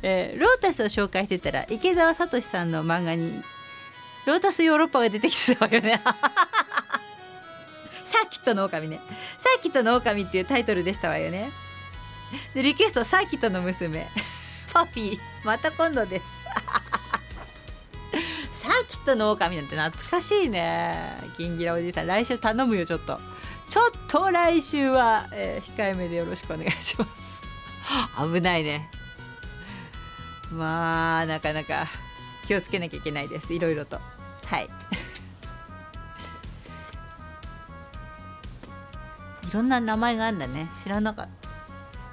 [0.01, 3.43] えー、ロータスを紹介してたら池澤聡さんの漫画に
[4.25, 6.01] 「ロータスヨーロッパ」が出てきてたわよね。
[8.05, 9.01] サーキットの狼ね。
[9.37, 11.51] サーキットの狼っていうタイトルでしたわよね。
[12.53, 14.07] でリクエストサーキットの娘。
[14.71, 16.25] パピーまた今度です。
[18.61, 21.17] サーキットの狼なんて懐かしいね。
[21.37, 23.19] ギンギラおじいさん来週頼むよちょっと。
[23.67, 27.11] ちょっと来週は、えー、控えめでよろしくお願いします。
[28.33, 28.89] 危ないね。
[30.51, 31.87] まあなかなか
[32.45, 33.53] 気をつけなきゃいけないです。
[33.53, 33.99] いろいろと。
[34.45, 34.69] はい。
[39.49, 40.69] いろんな名前があるんだね。
[40.81, 41.49] 知らなかった。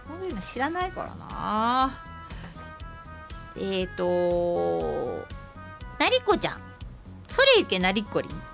[0.06, 2.00] そういうの知らないからな。
[3.56, 5.24] えっ、ー、と
[5.98, 6.60] なりこちゃん。
[7.28, 8.28] それゆけなりこり。
[8.28, 8.53] ん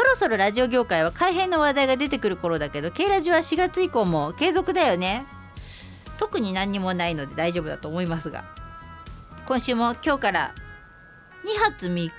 [0.00, 5.26] そろそろラジオ業界は改変の話題が出てくる頃だけど K ラジは4月以降も継続だよね。
[6.16, 8.44] 特に何にもないので大丈夫だと思いますが。
[9.44, 10.54] 今週も今日から
[11.44, 12.10] 2泊3日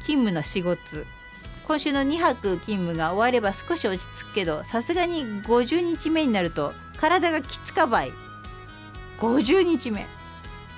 [0.00, 0.80] 勤務の仕事。
[1.68, 8.12] 今週の2泊勤務が終われば少し落ち着くけどさすがに50日目になると体がきつかばい。
[9.20, 10.08] 50日目。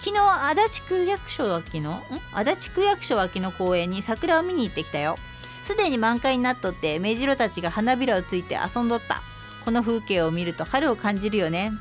[0.01, 0.19] 昨日
[0.51, 2.03] 足立区役所脇のん？
[2.35, 5.17] 足立区役所脇の公園に桜を見に行ってきたよ。
[5.63, 9.23] すでに満開になっとって目白たちが花びらをついて遊んどった。
[9.65, 11.73] この風景を見ると春を感じるよね。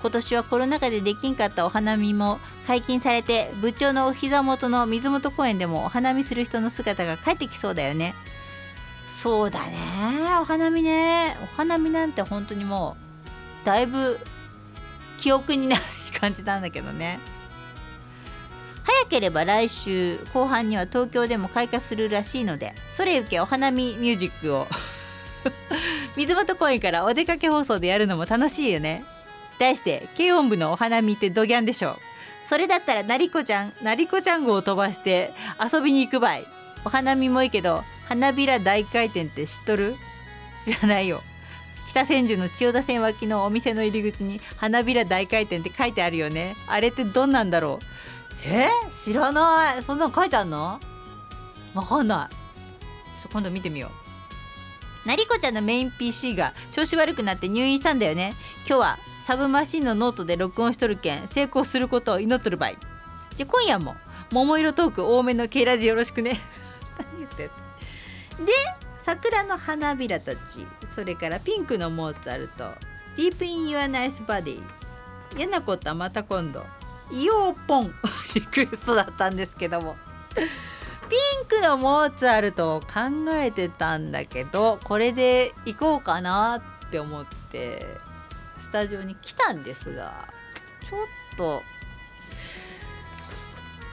[0.00, 8.14] 今年はコロナ禍でできんかったお花見も解禁されて部長のお膝元の水元公園でもお花見する人の姿が帰ってきそうだよね。
[9.06, 9.76] そうだね。
[10.40, 11.36] お花見ね。
[11.42, 12.96] お花見なんて本当にも
[13.62, 14.18] うだいぶ
[15.18, 15.80] 記憶にない
[16.18, 17.20] 感じなんだけどね。
[18.84, 24.66] 早ければ来週後半には東京でも開花するらしいのでそれ受けお花見ミュージックを。
[26.16, 29.04] 水元公園からお出かけ放送でやるのも楽しいよね。
[29.58, 31.98] 題して軽音部のお花見ってドギャンでしょう。
[32.46, 35.32] それだったらなりこちゃんなりこちゃん号を飛ばして
[35.72, 36.46] 遊びに行くばい。
[36.84, 39.96] お花見もいいけど花びら大回転って知っとる？
[40.64, 41.22] 知らないよ。
[41.90, 46.54] 北千住の千代田線脇のお店の入り口に花びら大回転って書いてあるよね。
[46.66, 47.84] あれってどんなんだろう？
[48.44, 48.68] え？
[48.92, 49.82] 知らない。
[49.82, 50.80] そんなの書いてあんの？
[51.74, 52.34] わかんない。
[53.20, 53.90] ちょ今度見てみよ
[55.04, 55.08] う。
[55.08, 58.34] なりこちゃんのメイン PC が調子悪くなって入院したんだよね。
[58.66, 62.72] 今日はサブマシンのノートで録音しとるけん成功することを祈っとるばい。
[63.36, 63.96] じゃ今夜も
[64.32, 66.40] 桃色トーク多めの K ラジよろしくね。
[66.98, 67.50] 何言ってで
[69.00, 70.66] 桜の花びらたち。
[70.94, 72.70] それからピンクのモーツァルト。
[73.16, 74.62] ディープインユアナイスバディ
[75.36, 76.64] 嫌なことはまた今度。
[77.12, 77.94] イオーポン。
[78.34, 79.96] リクエストだったんですけども。
[81.10, 82.88] ピンクのモーツァルトを考
[83.32, 87.84] えてたんだけどこれで行こうかなって思って
[88.62, 90.28] スタジオに来たんですが
[90.88, 91.62] ちょっと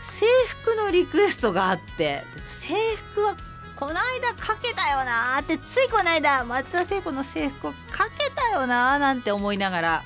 [0.02, 0.28] 制
[0.64, 2.76] 服のリクエストがあって制
[3.14, 3.36] 服は
[3.76, 10.04] この間かけたよなーってついこの間松田聖子の制服をかけたよなーなんて思いながら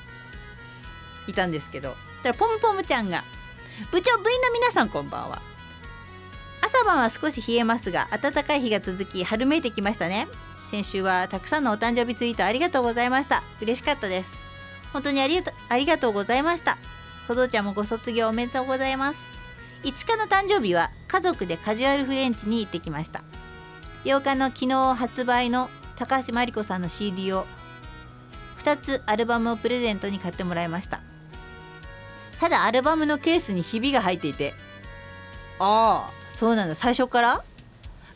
[1.26, 1.94] いたんですけど。
[2.22, 3.24] たらポムポムちゃんが
[3.90, 5.42] 部長部員の皆さんこんばんは。
[6.60, 10.28] 朝晩は少し冷えますが暖かい日が続き春めいてきましたね。
[10.70, 13.42] 先週はたくさんのお誕生日ツイートありがとうございました。
[13.60, 14.32] 嬉しかったです。
[14.92, 16.78] 本当にありありがとうございました。
[17.28, 19.18] 小僧ちゃんもご卒業おめでとうございます。
[19.82, 23.22] 5日の誕生日は家族でカジュアルフレンチに行ってきました。
[24.04, 27.46] 8日の昨日発売の高橋真理子さんの CD を
[28.58, 31.02] 2つアルバムをプレゼントに買ってもらいました。
[32.42, 34.52] ただアルバムのケースにひびが入っていて。
[35.60, 36.10] ああ。
[36.34, 37.44] そうなんだ最初から？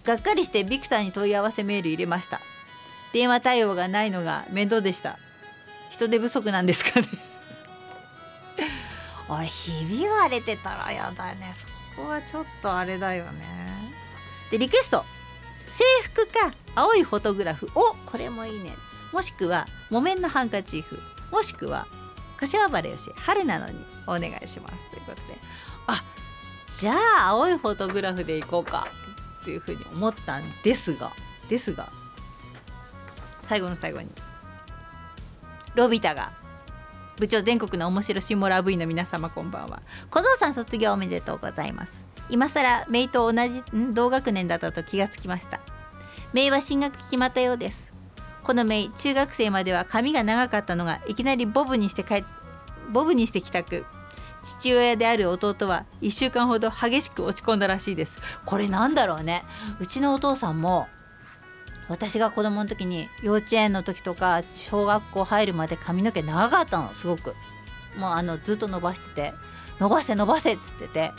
[0.03, 2.41] がっかりしてビクターに問い合わせメール入れました。
[3.13, 5.17] 電話対応がないのが面倒でした。
[5.91, 7.07] 人手不足なんですかね。
[9.31, 11.55] あれひび割れてたらやだね。
[11.95, 13.93] そこはちょっとあれだよね。
[14.51, 15.05] でリクエスト。
[15.71, 17.71] 制服か青いフォトグラフ。
[17.77, 18.75] おこれもいいね。
[19.13, 21.01] もしくは木綿のハンカチーフ。
[21.31, 21.87] もしくは
[22.37, 24.91] 柏原よし春なのにお願いします。
[24.91, 25.39] ということで。
[25.87, 26.03] あ
[26.71, 28.89] じゃあ青いフォトグラフでいこうか。
[29.43, 31.13] っていうふうに思ったんですが
[31.49, 31.89] ですが
[33.49, 34.09] 最後の最後に
[35.77, 36.33] ロビタが
[37.17, 39.83] 部長全国の面白シモラ V の皆様こんばんは。
[40.11, 42.05] 小僧さん卒業おめでとうございます。
[42.29, 43.63] 今更メイと同じ
[43.95, 45.61] 同学年だったと気がつきました。
[46.33, 47.96] メイは進学決まったようです。
[48.47, 52.25] このメイ中学生までは髪が長かったのがいきなりボブにして帰
[52.93, 53.85] ボブにして帰宅。
[54.45, 58.19] 父親である弟は1週間ほど激しく落ち込んだらしいです。
[58.45, 59.43] これなんだろうね。
[59.81, 60.87] うちのお父さんも
[61.89, 67.35] 私が子供の時に幼稚園の時とか小学校入るまで髪の毛長かったのすごく。
[67.99, 69.35] もうあのずっと伸ばしてて
[69.81, 71.13] 伸ばせ伸ばせっつってて。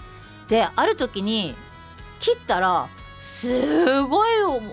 [0.48, 1.56] である時に
[2.22, 2.88] 切ったら
[3.38, 4.30] すごい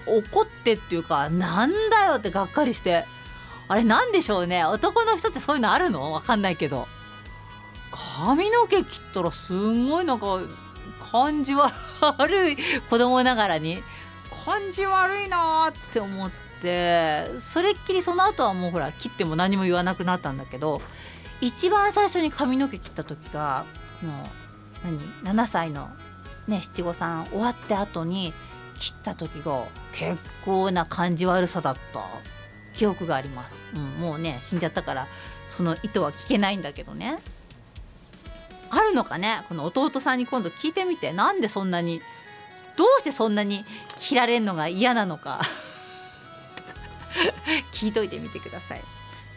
[0.06, 3.06] 怒ってっていうかなんだよってがっかりして。
[3.66, 4.64] あれなんでしょうね。
[4.64, 6.12] 男の人ってそういうのあるの？
[6.12, 6.86] わかんないけど。
[7.90, 10.40] 髪の毛切ったらすんごいなんか
[11.10, 12.56] 感じ悪い
[12.90, 13.82] 子供ながらに。
[14.44, 17.30] 感じ悪いなって思って。
[17.40, 20.82] それっきりその後はもうほら切っても何も言わなくなったんだけど。
[21.40, 23.66] 一番最初に髪の毛切った時が
[24.02, 24.14] もう
[25.24, 25.90] 何？7歳の
[26.46, 28.32] ね七五三終わって後に
[28.78, 32.34] 切った時が結構な感じ悪さだった。
[32.74, 35.06] 記憶があります、うん、もうね死んじゃったから
[35.48, 37.18] その意図は聞けないんだけどね。
[38.70, 39.42] あるのかね？
[39.48, 41.12] この弟さんに今度聞いてみて。
[41.12, 42.02] なんでそんなに
[42.76, 43.64] どうしてそんなに
[44.00, 45.42] 切られるのが嫌なのか。
[47.72, 48.82] 聞いといてみてください。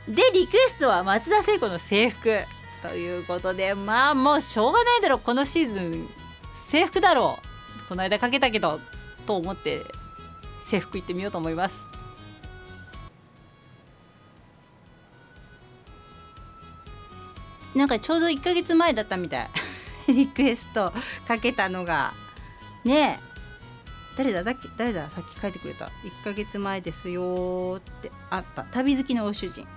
[0.08, 2.40] でリクエストは松田聖子の制服
[2.82, 6.10] ということでまあもうしょうがないだろこのシーズン
[6.68, 7.38] 制服だろ
[7.86, 7.88] う。
[7.90, 8.80] この間かけたけど。
[9.28, 9.86] と思って
[10.62, 11.88] 制服行ってみようと思います。
[17.76, 19.50] なんかちょうど1ヶ月前だったみたい。
[20.08, 20.92] リクエスト
[21.28, 22.14] かけたのが。
[22.84, 23.28] ねえ。
[24.18, 24.44] 誰だ？
[24.44, 25.12] だ誰だ？
[25.12, 25.86] さっき書いてくれた。
[25.86, 28.64] 1ヶ月前ですよってあった。
[28.64, 29.68] 旅好きのご主人。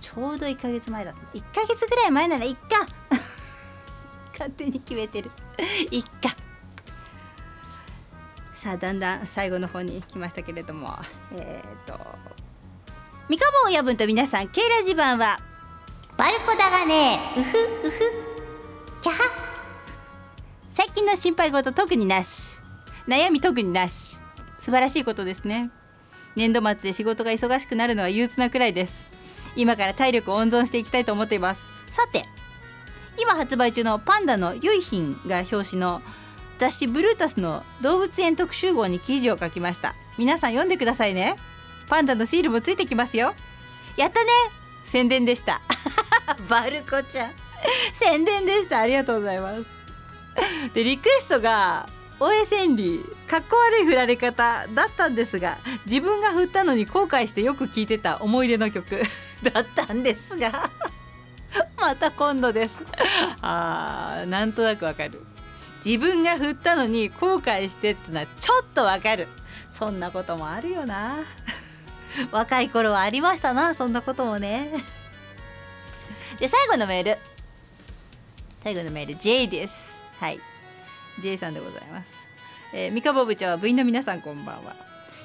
[0.00, 1.12] ちょうど1ヶ月前だ。
[1.34, 2.86] 1ヶ月ぐらい前ならいっか。
[4.32, 5.30] 勝手に決めてる。
[5.90, 6.47] いっか。
[8.68, 10.90] さあだんだん最後の方に来ましたけれども
[11.32, 11.98] えっ、ー、と
[13.30, 15.38] 三河親分と皆さんケイラジ版は
[16.18, 19.30] バルコだがねうふうふキャハ。
[20.74, 22.58] 最近の心配事特になし。
[23.06, 24.18] 悩み特になし。
[24.58, 25.70] 素晴らしいことですね。
[26.36, 28.92] 年度末で仕事が忙しくなるのは憂鬱なくらいです。
[29.56, 31.62] 今から体力を温存していきたいと思っています。
[31.90, 32.26] さて
[33.18, 36.02] 今発売中のパンダのユイヒンが表紙の
[36.58, 39.94] 雑誌ブルータスの動物園特集号に記事を書きました。
[40.18, 41.36] 皆さん読んでくださいね。
[41.88, 43.34] パンダのシールもついてきますよ。
[43.96, 44.30] やったね。
[44.84, 45.60] 宣伝でした。
[46.48, 47.32] バルコちゃん。
[47.92, 48.80] 宣伝でした。
[48.80, 49.64] ありがとうございます。
[50.74, 51.88] でリクエストが
[52.20, 59.00] 大江千里かっこ悪い振られ方だったんですが自分が振ったのに後悔してよく聴いてた思い出の曲
[59.42, 60.70] だったんですが
[61.76, 62.76] また今度です。
[63.40, 65.24] あーなんとなくわかる。
[65.84, 69.28] 自分が振ったのに後悔してってのはちょっとわかる。
[69.78, 71.18] そんなこともあるよな。
[72.32, 74.70] 若い頃はありましたなそんなこともね。
[76.40, 77.18] で最後のメール。
[78.62, 79.74] 最後のメール J です。
[80.18, 80.40] はい。
[81.20, 82.12] J さんでございます、
[82.72, 84.74] えー、三河部長は部員の皆さんこんばんは。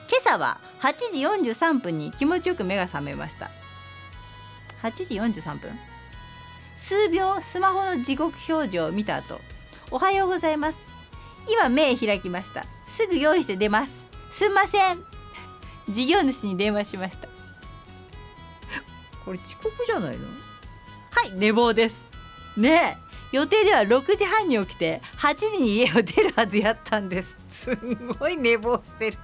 [0.09, 3.49] 今朝は8時43分に気持ちよく目が覚めました。
[4.83, 5.79] 8時43分。
[6.75, 9.39] 数秒スマホの時刻表示を見た後
[9.95, 10.77] おはようございます。
[11.47, 12.65] 今目開きました。
[12.87, 14.03] すぐ用意して出ます。
[14.31, 15.03] すんません。
[15.87, 17.27] 事業主に電話しました。
[19.23, 20.25] これ遅刻じゃないの？
[21.11, 22.03] はい寝坊です。
[22.57, 22.97] ね
[23.31, 27.35] え予定では6時半に起きて8時に家を出るはずやったんです。
[27.51, 29.19] すんごい寝坊してる。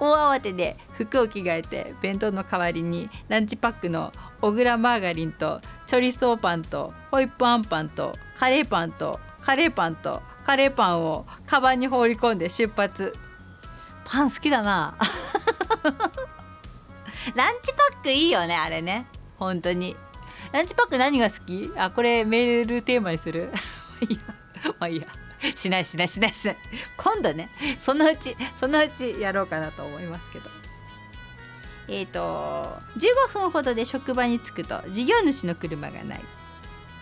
[0.00, 13.14] 大慌てで服を着替えて弁当の代わりにランチパックの小倉マーガリンとチョリソーパンとホイップあんパンとカレーパンとカレーパンとカレーパンをカバンに放り込んで出発。
[14.04, 14.94] パン好きだな。
[17.34, 19.06] ランチパックいいよねあれね。
[19.36, 19.96] 本当に。
[20.52, 21.70] ランチパック何が好き？
[21.76, 23.50] あこれメールテーマにする？
[24.08, 24.20] いや
[24.78, 25.06] まあいいや。
[25.54, 26.56] しないしないしないしない。
[26.96, 27.50] 今度ね。
[27.80, 30.48] そのうちそのうちやろうかなと思いますけど。
[31.88, 36.20] えっ、ー、と15分ほどで職場に着くと事業主の車がない。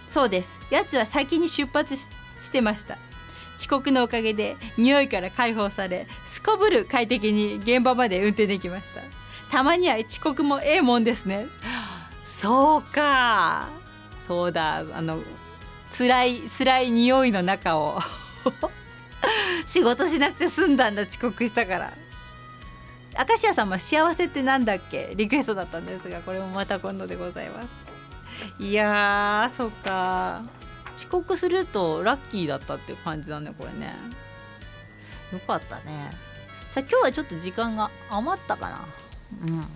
[0.08, 0.52] そうです。
[0.70, 2.06] やつは先に出発し
[2.42, 2.98] してました。
[3.56, 9.00] 遅刻のおかげで匂いから解放されすこぶる快適に現場まで運転できました。
[9.50, 11.46] たまには遅刻もええもんですね。
[12.24, 13.68] そうか。
[14.26, 14.78] そうだ。
[14.78, 15.18] あの
[15.96, 18.00] 辛い辛い匂いの中を
[19.66, 21.92] 仕事しなくて済んだんだ遅刻したから。
[23.28, 25.12] 明石家さんも幸せってなんだっけ？
[25.14, 27.68] リクエストだったんですがこれもまた今度でございます。
[28.58, 30.42] いやーそっか。
[31.02, 33.94] 遅刻するとラッキーだったっていう感じだねこれね。
[35.32, 36.10] よかったね。
[36.70, 38.80] さあ今日はちょっと時間が余ったかな。
[39.44, 39.66] うん。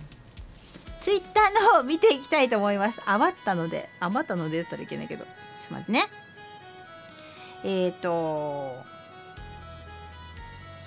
[1.01, 3.01] ツイッターの方見ていきたいと思います。
[3.05, 3.89] 余ったので。
[3.99, 5.25] 余ったので言ったらいけないけど。
[5.25, 6.05] ちょっと待ってね。
[7.63, 8.77] えっ、ー、と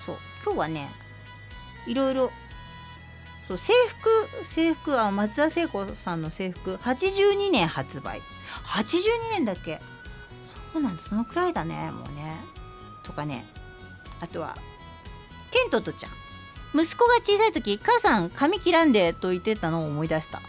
[0.05, 0.17] そう。
[0.43, 0.89] 今日はね
[1.85, 2.31] いろいろ
[3.47, 6.75] そう制服制服は松田聖子さんの制服。
[6.75, 8.21] 82年発売。
[8.65, 9.81] 82年だっけ？
[10.73, 12.39] そうなんだそのくらいだねもうね。
[13.03, 13.45] とかね。
[14.19, 14.55] あとは
[15.51, 16.11] ケントとちゃん。
[16.73, 20.41] 息子が小さい時母さん髪切らんでと言ってたのを思い出した。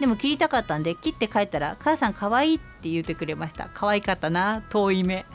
[0.00, 3.70] でも切りたかったんで切って帰ったら母さん可愛いって言ってくれました。
[3.72, 5.26] 可愛かったな遠い目。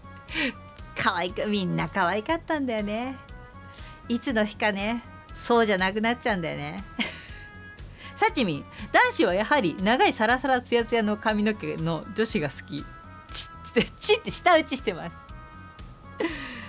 [0.96, 3.16] 可愛くみんな可愛かったんだよね。
[4.08, 5.02] いつの日かね
[5.34, 6.84] そうじゃなくなっちゃうんだよね。
[8.16, 12.84] さちみん男子はやはり長いサラサラツヤツヤの髪の毛の女子が好き。
[13.30, 15.16] チッってチって舌打ちしてます。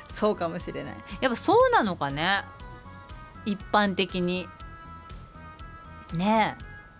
[0.10, 0.96] そうかもしれない。
[1.22, 2.44] やっぱそうなのかね。
[3.46, 4.48] 一般的に。
[6.14, 6.58] ね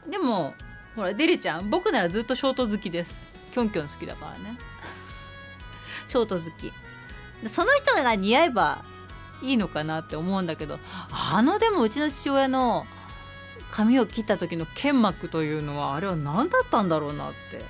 [0.08, 0.12] え。
[0.12, 0.54] でも
[0.96, 3.20] ほらデリちゃん僕ならずっとショート好きです。
[3.54, 4.58] キョンキョン好きだからね。
[6.08, 6.74] ショート好き。
[7.50, 8.84] その人が似合えば
[9.42, 10.80] いいのかなって思うんだけど
[11.12, 12.88] あのでもうちの父親の
[13.72, 17.64] 髪を切った時の剣幕というのはあれは何だったんだろうなって。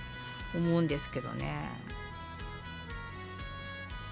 [0.55, 1.69] 思うんですけどね。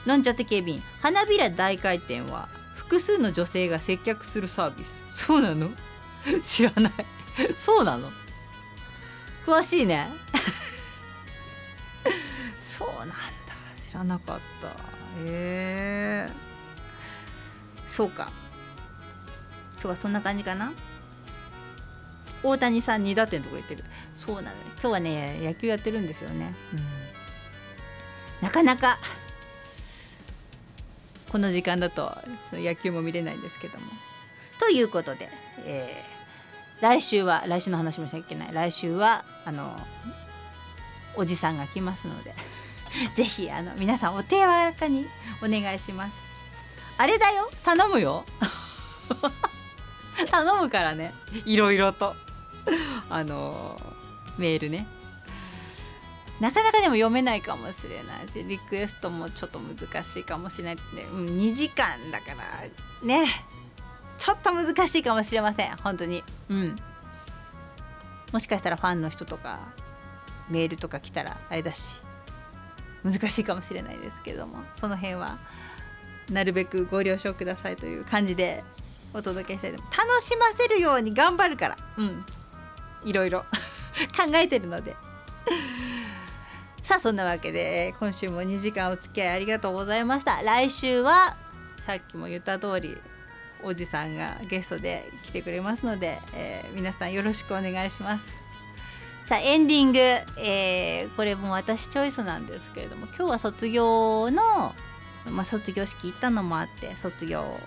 [0.06, 5.02] なんちゃって警備員花びら大回転は複数の女性が接客するサービス。
[5.11, 5.72] そうなの？
[6.44, 6.94] 知らない。
[7.57, 8.11] そうなの？
[9.45, 10.10] 詳しいね。
[12.61, 13.14] そうなんだ。
[13.76, 14.68] 知らなかった。
[14.68, 14.72] へ
[15.20, 16.30] え。
[17.88, 18.32] そうか。
[19.76, 20.72] 今日はそんな感じかな？
[22.44, 23.84] 大谷さん2打点とか言ってる。
[24.15, 26.80] そうなの、ね、今日はね野球やってるんですよね、うん、
[28.41, 28.99] なかなか
[31.32, 32.15] この時間だと
[32.52, 33.86] 野球も見れないんですけども。
[34.60, 35.30] ということで、
[35.65, 38.53] えー、来週は来週の話もしなきゃいけない。
[38.53, 39.76] 来週はあの
[41.15, 42.34] おじさんが来ますので
[43.15, 45.07] ぜひあの皆さんお手柔らかに
[45.41, 46.14] お願いします。
[46.98, 47.49] あれだよ。
[47.64, 48.24] 頼むよ。
[50.30, 51.11] 頼むからね。
[51.45, 52.15] いろいろと
[53.10, 53.80] あの
[54.38, 54.88] メールね。
[56.40, 63.27] なかなかでも読めないかもしれないしリクエストもちょっと難しいかもしれないって、うん、2時間だからね。
[64.18, 65.76] ちょっと難しいかもしれません。
[65.77, 66.23] 本当に。
[66.49, 66.76] うん。
[68.31, 69.60] もしかしたらファンの人とか
[70.49, 72.02] メールとか来たらあれだし
[73.03, 74.64] 難しいかもしれないですけども。
[74.80, 75.38] その辺は
[76.30, 78.64] なるべくご了承くださいという感じで
[79.14, 79.84] お届けしたい楽
[80.22, 81.77] しませるように頑張るから。
[81.98, 82.26] うん。
[83.05, 83.45] いろいろ
[84.17, 84.95] 考えてるので。
[86.84, 90.41] さあそんなわけで今週も2時間お付き合いありがとうございました。
[90.41, 91.35] 来週は
[91.85, 92.97] さっきも言った通り
[93.63, 98.43] おじさんがゲストで来てくれますので、えー、皆さんよろしくお願いします。
[99.25, 99.99] さあエンディング、
[100.38, 104.75] えー、これも私チョイスなんですけれども今日は卒業の、
[105.31, 107.57] まあ、卒業式行ったのもあって卒業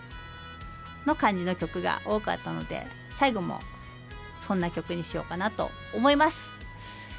[1.07, 3.61] の感じの曲が多かったので最後も
[4.47, 6.53] そんな曲にしようかなと思います。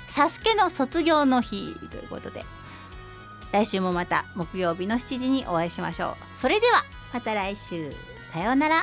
[0.08, 2.46] サスケの卒業の日ということで
[3.52, 6.38] 来週もまた木曜日の7時にお会いしましょう。
[6.38, 6.84] それでは
[7.14, 7.92] また来週。
[8.32, 8.76] さようなら。